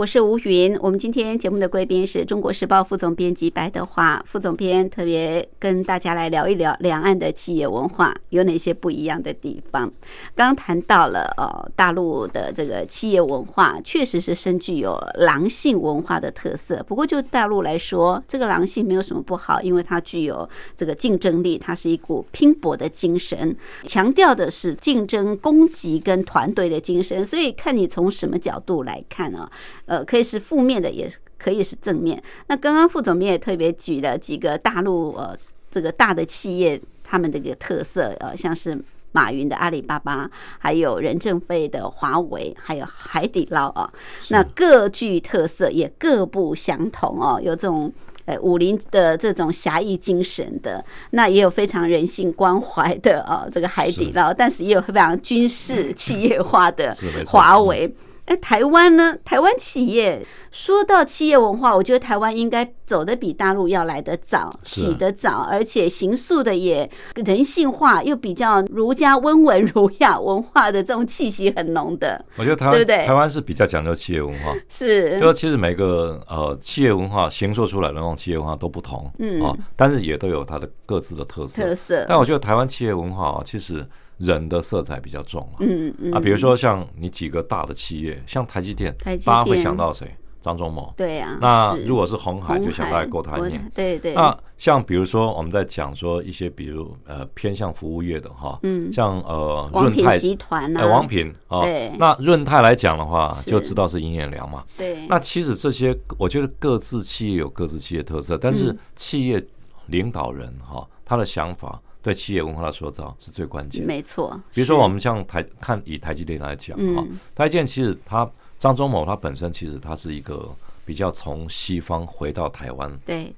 [0.00, 0.74] 我是吴云。
[0.80, 9.92] 我们今天节目的贵宾是中国时报副总编辑白德华副总编，特别跟大家来聊一聊两岸的企业文化有哪些不一样的地方。
[10.34, 16.82] 刚谈到了呃，大陆的这个企业文化确实是深具有狼性文化的特色。
[16.88, 23.54] 不过就大陆来说，这个狼性没有什么不好，因为它具有这个竞争力，它是一股拼搏的精神，
[23.86, 27.22] 强调的是竞争、攻击跟团队的精神。
[27.22, 29.46] 所以看你从什么角度来看呢？
[29.90, 32.22] 呃，可以是负面的，也可以是正面。
[32.46, 35.36] 那刚刚副总编也特别举了几个大陆呃
[35.68, 38.80] 这个大的企业他们的一个特色，呃，像是
[39.10, 40.30] 马云的阿里巴巴，
[40.60, 43.92] 还有任正非的华为，还有海底捞啊，
[44.28, 47.40] 那各具特色，也各不相同哦。
[47.42, 47.92] 有这种
[48.26, 57.92] 呃武林的这种侠义精神的，那也有非常人性关怀的啊，这个海底捞，但是也有非常军事企业化的华为。
[58.30, 59.16] 哎，台湾呢？
[59.24, 72.24] 台湾企业说到企业文化，我觉得台湾应该走的比大陆要来得早，起得早，而且行塑的也人性化，又比较儒家温文儒雅文化的这种气息很浓的。
[72.36, 73.04] 我觉得台湾对不对？
[73.04, 75.18] 台湾是比较讲究企业文化，是。
[75.18, 81.64] 就其实每个呃企业文化形塑出来的那种企业文化都不同，嗯啊，但是也都有它的各自的特色。
[81.64, 82.06] 特色。
[82.08, 83.84] 但我觉得台湾企业文化啊，其实。
[84.20, 90.14] 人的色彩比较重嗯嗯啊，比如说像你几个大的企业，像台积电，大家会想到谁？
[90.42, 90.92] 张忠谋。
[90.96, 91.38] 对呀。
[91.40, 93.60] 那如果是红海，就想到郭台铭。
[93.74, 94.14] 对对。
[94.14, 101.92] 那像比如说我们在讲说一些，比如呃偏向服务业的哈，嗯，像呃润泰集团啊，王品啊，对。
[101.98, 104.64] 那润泰来讲的话，就知道是殷彦良嘛。
[104.78, 105.06] 对。
[105.08, 109.42] 那其实这些，我觉得各自企业有各自企业特色，但是企业
[109.86, 111.80] 领导人哈，他的想法。
[112.02, 114.40] 对企业文化的塑造是最关键，没错。
[114.54, 118.28] 比如说，我们像台看以台积电来讲啊，台积电其实他
[118.58, 120.48] 张忠谋他本身其实他是一个
[120.84, 122.90] 比较从西方回到台湾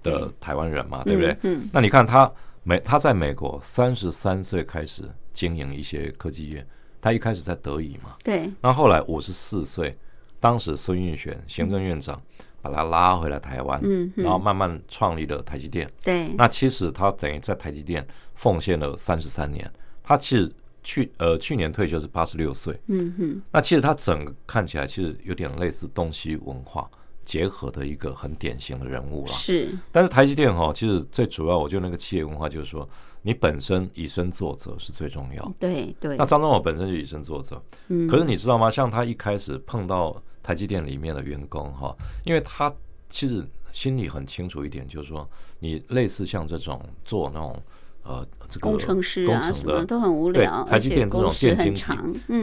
[0.03, 1.37] 的台湾人嘛，对不对？
[1.43, 1.69] 嗯。
[1.73, 2.31] 那你看他
[2.63, 5.03] 美他在美国三十三岁开始
[5.33, 6.65] 经营一些科技业，
[7.01, 8.51] 他一开始在德仪嘛，对。
[8.61, 9.99] 那后来五十四岁，
[10.39, 12.21] 当时孙运璇行政院长。
[12.65, 15.91] 把他拉回来台湾，嗯，然后慢慢创立了台积电。
[16.01, 18.07] 对，那其实他等于在台积电
[18.43, 19.71] 奉献了三十三年。
[20.03, 23.43] 他其实去呃去年退休是八十六岁，嗯哼。
[23.53, 26.91] 那其实他整个看起来其实有点类似东西文化
[27.25, 29.33] 结合的一个很典型的人物了。
[29.33, 32.89] 是，但是台积电哈，其实最主要我觉得那个企业文化就是说，
[33.23, 35.53] 你本身以身作则是最重要。
[35.61, 36.17] 对对。
[36.17, 38.09] 那张忠谋本身就以身作则，嗯。
[38.09, 38.69] 可是你知道吗？
[38.69, 40.21] 像他一开始碰到。
[40.45, 42.75] 台积电里面的员工哈，因为他
[43.09, 45.25] 其实心里很清楚一点，就是说，
[45.61, 47.63] 你类似像这种做那种
[48.05, 51.93] 呃这个工程师啊什么都很无聊，台积电这种电晶体，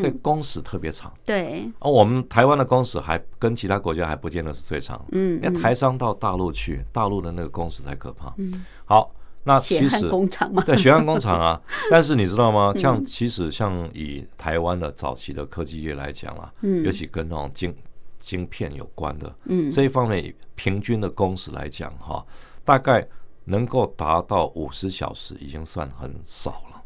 [0.01, 1.11] 对工时特别长。
[1.25, 5.03] 对，而我们台湾的工时还跟其他国家还不见得是最长。
[5.11, 8.33] 嗯，那台商到大陆去，大陆的那个工时才可怕。
[8.37, 9.13] 嗯，好。
[9.43, 12.73] 那其实工厂对血汗工厂啊， 但是你知道吗？
[12.75, 16.53] 像其实像以台湾的早期的科技业来讲啊，
[16.83, 17.73] 尤其跟那种晶
[18.19, 22.23] 晶片有关的，嗯，这一方面平均的工时来讲哈，
[22.65, 23.07] 大概
[23.49, 26.83] 能够达到五十小时，已经算很少了，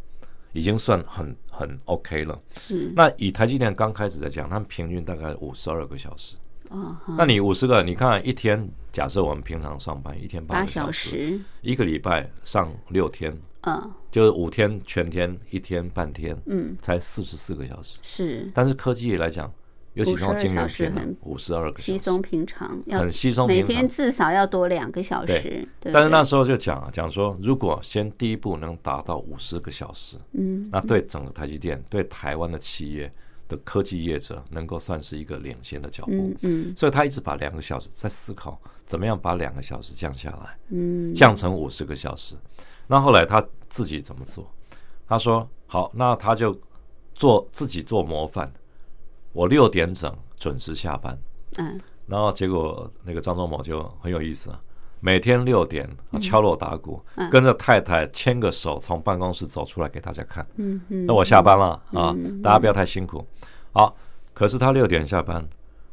[0.53, 2.39] 已经算很很 OK 了。
[2.57, 2.91] 是。
[2.95, 6.37] 那以台积电刚开始在讲，他们平均大概五十二个小时。
[6.69, 17.99] 哦那你五十个，你看一天，假设我们平常上班一天八小时，一个礼拜上六天，嗯，就是五天全天，一天半天，嗯，才四十四个小时。
[18.01, 19.53] 是，但是科技来讲，
[19.93, 25.67] 尤其用晶圆片，五十二个稀松平常，很稀松平常，每天至少要多两个小时。
[25.79, 33.11] 对，但是那时候就讲讲说，如果先第一步能达到五十个小时，嗯，那对整个台积电，对台湾的企业。
[33.49, 42.35] 的科技业者能够算是一个领先的脚步，嗯，所以他一直把两个小时在思考怎么样把两个小时降下来，嗯，降成五十个小时。
[42.87, 44.49] 那后来他自己怎么做？
[45.05, 46.57] 他说：“好，那他就
[47.13, 48.51] 做自己做模范，
[49.33, 51.17] 我六点整准时下班。”
[51.59, 54.59] 嗯，然后结果那个张忠谋就很有意思啊。
[54.99, 55.89] 每天六点
[56.21, 60.47] 敲锣打鼓，跟着太太牵个手从办公室走出来给大家看。
[60.55, 63.27] 嗯嗯，那我下班了啊，大家不要太辛苦。
[63.73, 63.93] 好，
[64.33, 65.45] 可是他六点下班，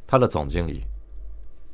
[0.07, 0.85] 他的总经理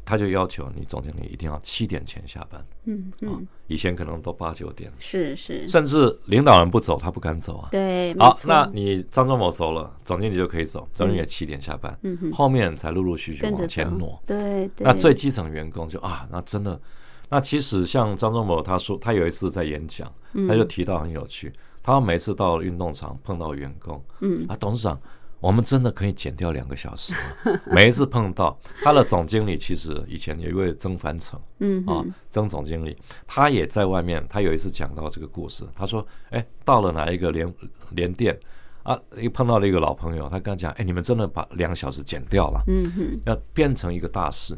[0.07, 2.65] 他就要求你总经理一定要七点前下班。
[2.85, 4.89] 嗯嗯，以前可能都八九点。
[4.99, 7.67] 是是，甚至领导人不走，他不敢走啊。
[7.71, 11.99] 对，好，那你张忠谋走了，总经理就可以走，总经理七点下班。
[12.03, 14.17] 嗯哼，后面才陆陆续续往前挪。
[14.25, 16.79] 对对，那最基层员工就啊，那真的。
[17.27, 20.09] 那其实像张忠谋，他说他有一次在演讲，
[20.47, 21.51] 他就提到很有趣。
[21.83, 24.99] 他每次到运动场碰到员工，嗯啊，董事长，
[25.39, 27.13] 我们真的可以减掉两个小时？
[27.71, 37.53] 每一次碰到他的总经理，其实以前有一位曾凡成，嗯啊，曾总经理，他也在外面，他有一次讲到这个故事，他说，哎，到了哪一个连
[37.91, 38.37] 连店
[38.83, 44.57] 啊，又碰到了一个老朋友，他跟他讲，哎，你们真的把两个小时减掉了，嗯哼，要变成一个大事，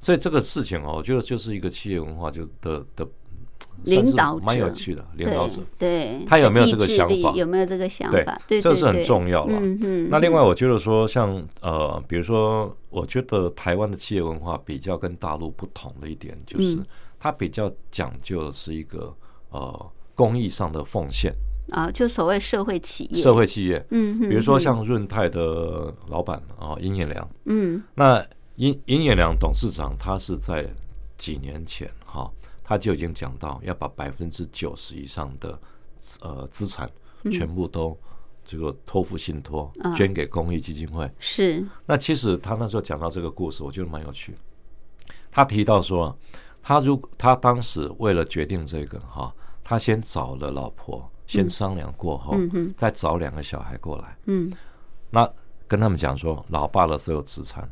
[0.00, 3.08] 所以这个事情哦，我觉得就是一个企业文化就的的。
[3.84, 7.32] 领导蛮有趣的，领导者对，他有没有这个想法？
[7.34, 8.40] 有没有这个想法？
[8.48, 9.58] 对，这是很重要了。
[9.60, 10.08] 嗯嗯。
[10.10, 16.78] 那另外，我觉得说，像呃，比如说，我觉得台湾的企业文化比较跟大陆不同的一点，就是
[17.18, 19.14] 它比较讲究的是一个
[19.50, 21.34] 呃公益上的奉献
[21.70, 23.22] 啊，就所谓社会企业。
[23.22, 28.24] 社会企业，嗯，比如说像润泰的老板啊，殷彦良，嗯，那
[28.56, 30.66] 殷殷彦良董事长，他是在
[31.18, 32.30] 几年前哈。
[32.64, 35.60] 他就已经讲到要把百分之九十以上的
[36.22, 36.90] 呃资产
[37.30, 37.96] 全部都
[38.42, 41.08] 这个托付信托，捐给公益基金会。
[41.18, 41.64] 是。
[41.84, 44.34] 那其实他那时候讲到这个故事，我觉得蛮有趣。
[45.30, 46.16] 他提到说，
[46.62, 52.34] 他如他当时为了决定这个哈，他先找了老婆，先商量过后，
[52.76, 54.18] 再找两个小孩过来。
[54.26, 54.52] 嗯。
[55.10, 55.30] 那
[55.66, 57.68] 跟他们讲说，老爸的所有资产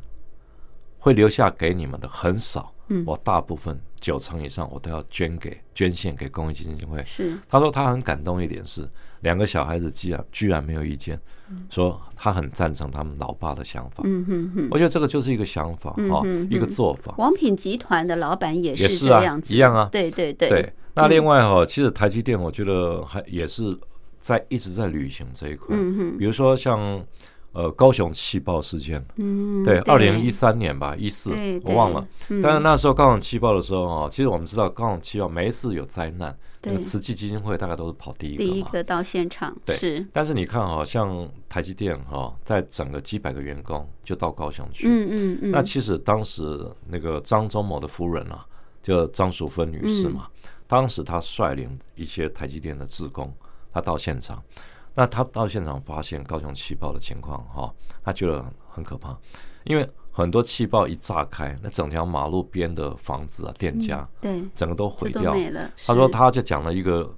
[0.97, 2.73] 会留下给你们的很少。
[2.93, 7.03] 嗯，我大部分九成以上我都要捐给捐献给公益基金会。
[7.03, 8.87] 是，他说他很感动一点是，
[9.21, 11.19] 两个小孩子居然居然没有意见，
[11.69, 14.03] 说他很赞成他们老爸的想法。
[14.05, 17.15] 嗯哼哼，我觉得这个就是一个想法哈，一个做法。
[17.17, 19.89] 王品集团的老板也是这样子，一样啊。
[19.91, 20.49] 对对对。
[20.49, 23.77] 对，那另外哈，其实台积电我觉得还也是
[24.19, 25.75] 在一直在履行这一块。
[25.77, 27.03] 嗯哼，比如说像。
[27.53, 31.31] 呃，高雄气爆事件，嗯，对，二零一三年吧，一四，
[31.63, 32.03] 我忘了。
[32.41, 39.75] 但是那时候高雄气爆的时候，啊，其实我们知道高雄气爆每一次有灾难，那个慈济基金会大概都是跑第一个第一个到现场，对。
[39.75, 40.03] 是。
[40.11, 45.51] 但是你看，啊，像台积电，哈，在整个几百个员工就到高雄去，嗯嗯嗯。
[45.51, 48.43] 那其实当时那个张忠谋的夫人啊，
[48.81, 50.27] 就张淑芬女士嘛，
[50.65, 53.31] 当时她率领一些台积电的职工，
[53.71, 54.41] 她到现场。
[54.95, 57.73] 那他到现场发现高雄气爆的情况，哈，
[58.03, 59.17] 他觉得很可怕，
[59.63, 65.33] 因为很多气爆一炸开，那整条马路边的房子啊、店家，对，整个都毁掉。
[65.87, 67.11] 他说，他就讲了一个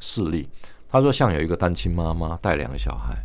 [0.00, 0.48] 事例，
[0.88, 3.16] 他说像有一个单亲妈妈带两个小孩，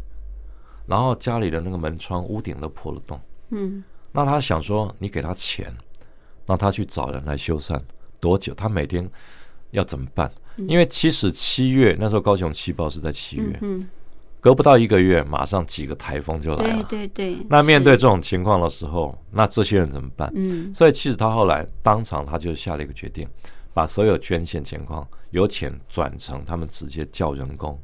[0.85, 5.75] 然后家里的那个门窗、屋顶都破了洞，嗯，那他想说，你给他钱，
[6.45, 7.81] 让他去找人来修缮，
[8.19, 8.53] 多久？
[8.53, 9.09] 他每天
[9.71, 10.31] 要怎么办？
[10.57, 13.59] 因为其实七月那时候高雄气爆是在七月，
[14.39, 16.83] 隔不到一个月，马上几个台风就来了。
[16.87, 17.45] 对对对。
[17.49, 20.31] 那面对这种情况的时候，那这些人怎么办？
[20.35, 20.73] 嗯。
[20.73, 23.27] 所以其实他后来当场他就下了一个决定，
[23.73, 27.77] 把所有捐献情况由钱转成他们直接叫人工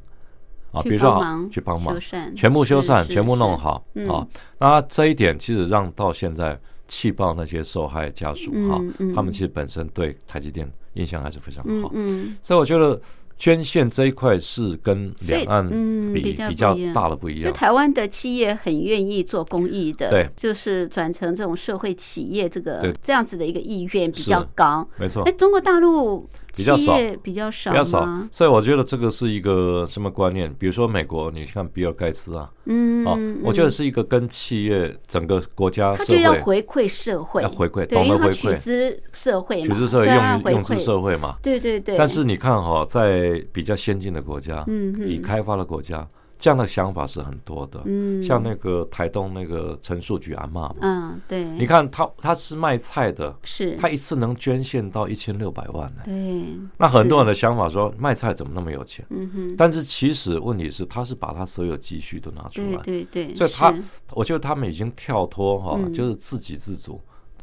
[0.70, 1.20] 啊，比如说
[1.50, 1.98] 去帮忙，
[2.34, 4.26] 全部修缮，全部弄好啊。
[4.58, 8.80] 那这一点其实让到现在气爆那些受害家属哈，
[9.14, 10.70] 他们其实本身对台积电。
[10.94, 13.00] 印象还是非常好，嗯，所以我觉得
[13.38, 15.68] 捐献这一块是跟两岸
[16.12, 17.50] 比比较大的不一样。
[17.50, 25.22] 就台湾的企业很愿意做公益的，对，就是转成这种社会企业，这个这样子的一个意愿比较高，没错。
[25.24, 28.06] 哎，中国大陆比较少，比较少，比较少。
[28.30, 30.52] 所以我觉得这个是一个什么观念？
[30.58, 32.50] 比如说美国，你看比尔盖茨啊。
[32.66, 41.36] 嗯，哦，我觉得是一个跟企业整个国家，他就要回馈社会，要回馈，懂得回馈，取之社会，取之社会，用用之社会嘛。
[41.42, 41.96] 对对对。
[41.96, 46.06] 但是你看哈，在比较先进的国家，嗯，已开发的国家。
[46.42, 56.44] 这样的想法是很多的，嗯，像那个台东那个陈树菊阿妈嘛，嗯，对，你看他他是卖菜的，是，他一次能捐献到一千六百万呢，对，
[56.76, 63.72] 那很多人的想法说卖菜怎么那么有钱，嗯哼，但是其实问题是他是把他所有积蓄都拿出来，对对对，所以他
[64.10, 67.00] 我觉得他们已经跳脱哈，就是自给自足。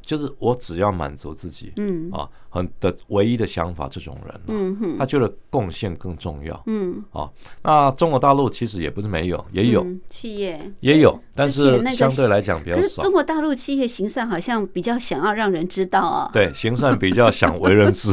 [0.10, 7.30] 就是我只要满足自己，嗯啊，很的唯一的想法，这种人，嗯哼，他觉得贡献更重要，嗯啊，
[7.62, 13.03] 那中国大陆其实也不是没有，也有企业也有，但是相对来讲比较少。
[13.03, 18.12] 中国大陆企业行善好像比较想要让人知道啊，对，行善比较想为人知。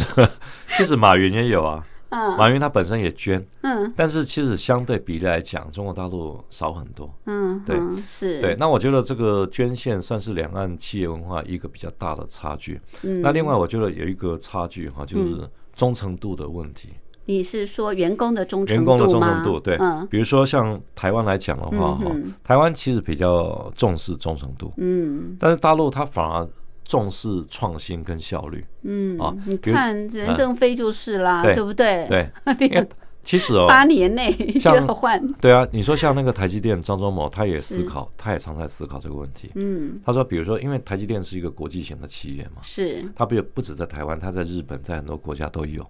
[0.76, 1.82] 其实马云也有啊。
[2.10, 7.76] 马云他本身也捐，嗯，但是其实相对比例来讲，中国大陆少很多，嗯，对，
[8.06, 8.56] 是，对。
[8.58, 12.80] 那我觉得这个捐献算是两岸企业文化一个比较大的差距。
[13.02, 16.90] 嗯，那另外我觉得有一个差距哈，就是忠诚度的问题。
[17.24, 26.48] 你是说员工的忠诚度员工的忠诚度，对，嗯，比如说像台湾来讲的话，哈，台湾其实比较重视忠诚度，嗯，但是大陆它反而。
[26.86, 32.06] 重视创新跟效率，嗯啊，你看任正非就是啦，对不对？
[32.08, 32.30] 对，
[32.68, 32.88] 因为
[33.24, 39.50] 其实哦，八年内就要换，对啊，你说像那个台积电张忠谋，他也思考，他也常在思考这个问题。
[39.56, 45.84] 嗯，他说，比如说，因为台积电是一个国际型的企业嘛，是，它不不止在台湾，它在日本，在很多国家都有。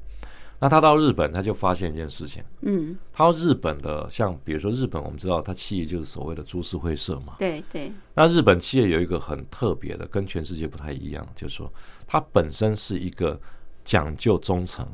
[0.59, 7.35] 那他到日本，他就发现一件事情，嗯，他到日本的，像比如说日本，我们知道它企业就是所谓的株式会社嘛。
[7.39, 11.71] 对对，那日本企业有一个很特别的，跟全世界不太一样，就是说
[12.07, 13.39] 它本身是一个
[13.85, 14.87] 讲究忠诚，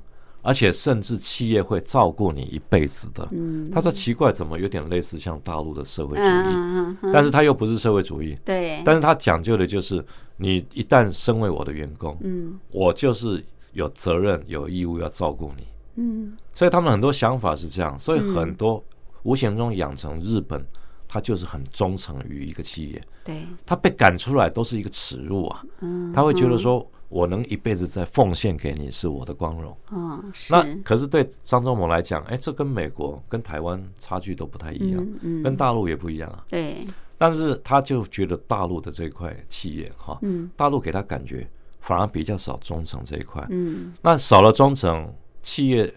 [0.42, 3.28] 而且甚至企业会照顾你一辈子的。
[3.30, 10.04] 嗯，他说奇怪，怎么有点类似像大陆的社会主义，嗯，但是他又不是社会主义，对，但是他讲究的就是
[10.38, 12.58] 你一旦身为我的员工，嗯。
[12.72, 15.66] 我就是有责任有义务要照顾你。
[15.96, 16.36] 嗯。
[16.54, 18.82] 所以他们很多想法是这样，所以很多
[19.22, 20.64] 无形中养成日本，
[21.08, 29.76] 他就是很忠诚于一个企业，对，他被赶出来都是一个耻辱啊，嗯，他会觉得说我能一辈子在奉献给你是我的光荣。
[29.90, 36.44] 哦，那可是对张忠谋来讲，哎，这跟美国跟台湾差距都不太一样，嗯嗯，跟大陆也不一样啊。
[36.48, 40.50] 对，但是他就觉得大陆的这一块企业哈，嗯。
[40.56, 41.48] 大陆给他感觉
[41.82, 43.46] 反而比较少忠诚这一块。
[43.50, 45.12] 嗯那少了忠诚，
[45.42, 45.92] 企业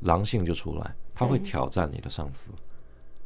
[0.00, 2.52] 狼性就出来，他会挑战你的上司，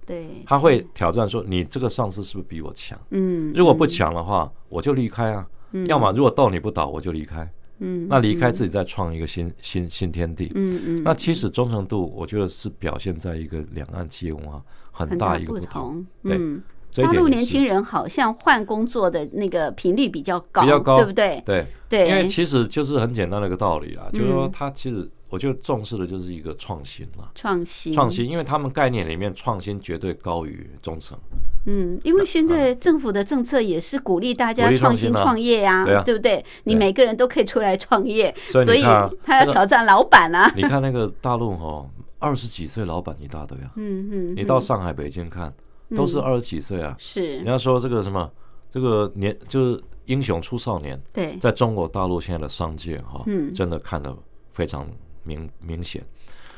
[0.07, 2.99] 对，他会挑战说你这个上司是不是比我强？
[3.11, 5.47] 嗯，如果不强的话，我就离开啊。
[5.73, 7.53] 嗯要么如果斗你不倒，我就离开。
[7.81, 10.53] 嗯，那离开自己再创一个新新新天地。
[10.55, 14.63] 嗯嗯，那其实忠诚度，我觉得是表现在一个两岸企业文化
[14.93, 15.83] 很很大一个不不同。
[15.83, 16.39] 同，对
[17.03, 21.43] 大陆年轻人好像换工作的那个频率比较高，比较高对不对？
[21.45, 27.31] 对，对，因为其实就是很简单的一个道理啦，就是说嗯他其实我就重视的就是一个创新啦。
[27.35, 31.19] 创新，创，新，因为他们概念里面创新绝对高于忠诚。
[31.67, 36.03] 嗯，因为现在政府的政策也是鼓励大家创新创业呀，对啊。
[36.07, 36.45] 不对？
[36.65, 38.83] 你每个人都可以出来创业，所以
[39.25, 41.85] 他要挑战老板啊，你看那个大陆哈，
[42.19, 44.61] 二十几岁老板一大堆啊，嗯嗯，你到嗯。
[44.61, 45.53] 上海、北京看，
[45.95, 46.95] 都是二十几岁啊。
[46.99, 47.37] 是。
[47.37, 48.31] 人，家说这个什么，
[48.71, 53.53] 这个年就是英雄出少年，对，在中国大陆现在的商界哈，嗯。
[53.55, 54.17] 真的看得
[54.51, 54.87] 非常
[55.23, 56.05] 明明显。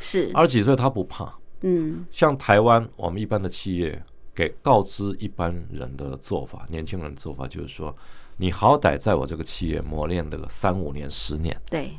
[0.01, 2.05] 是，二十几岁他不怕，嗯。
[2.11, 4.03] 像台湾我们一般的企业
[4.35, 7.95] 给告知一般人的做法，年轻人的做法就是说，
[8.37, 11.91] 你好歹在我这个企业磨练的个三五年、十年，对，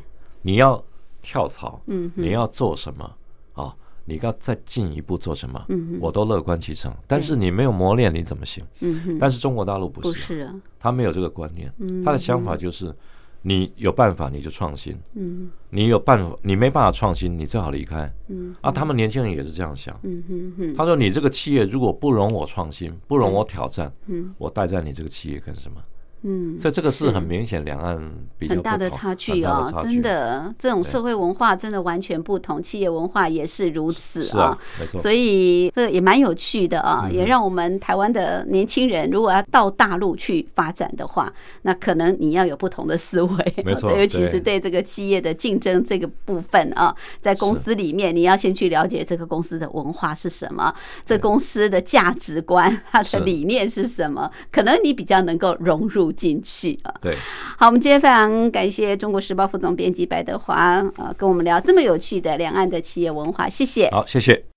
[0.42, 0.84] 你要
[1.22, 3.16] 跳槽，嗯你要做什么
[3.54, 3.76] 啊？
[4.10, 5.66] 你要再进一步做什么？
[5.68, 6.96] 嗯哼我都乐观其成。
[7.06, 8.64] 但是你没有磨练，你怎么行？
[8.80, 12.96] 嗯，但是中国大陆不是，不是啊，他没有这个观念，嗯他的想法就是，
[13.42, 18.10] 你有办法你就创新，嗯你有办法你没办法创新，你最好离开。
[18.30, 20.00] 嗯啊，他们年轻人也是这样想。
[20.04, 25.82] 嗯他说：“你这个企业如果不容我创新，不容我挑战，嗯我待在你这个企业干什么？”
[26.24, 27.98] 嗯，所以这个是很明显两岸
[28.38, 35.00] 比较很大的差距哦真的，这种社会文化真的完全不同，企业文化也是如此是啊，没错。
[35.00, 50.74] 所以这也蛮有趣的啊，嗯也让我们台湾的年轻人，如果要到大陆去发展的话，那可能你要有不同的思维，没错 尤其是对对这个企业的竞争这个部分啊，在公司里面，你要先去了解这个公司的文化是什么，
[51.06, 56.94] 这公司的价值观、它的理念是什么，可能你比较能够融入进去啊。
[57.02, 57.16] 对，
[57.58, 63.90] 好，我们今天非常感谢中国时报副总编辑白德华，呃，跟我们聊这么有趣的两岸的企业文化，谢谢。
[63.92, 64.57] 好，谢谢。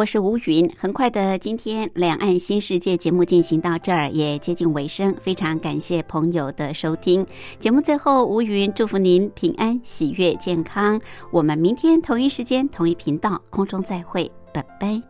[0.00, 7.26] 我是吴云，很快的，今天两岸新世界节目进行到这儿也接近尾声，非常感谢朋友的收听。
[7.58, 10.98] 节目最后，吴云祝福您平安、喜悦、健康。
[11.30, 15.09] 我们明天同一时间、同一频道空中再会，拜拜。